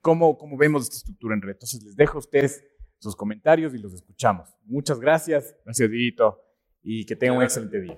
cómo, 0.00 0.36
cómo 0.36 0.56
vemos 0.56 0.82
esta 0.82 0.96
estructura 0.96 1.36
en 1.36 1.42
red. 1.42 1.52
Entonces 1.52 1.80
les 1.84 1.94
dejo 1.94 2.16
a 2.16 2.18
ustedes 2.18 2.64
sus 2.98 3.14
comentarios 3.14 3.72
y 3.72 3.78
los 3.78 3.94
escuchamos. 3.94 4.48
Muchas 4.64 4.98
gracias. 4.98 5.54
Gracias, 5.64 5.88
Dito. 5.88 6.42
Y 6.82 7.06
que 7.06 7.14
tengan 7.14 7.36
un 7.38 7.44
excelente 7.44 7.80
día. 7.80 7.96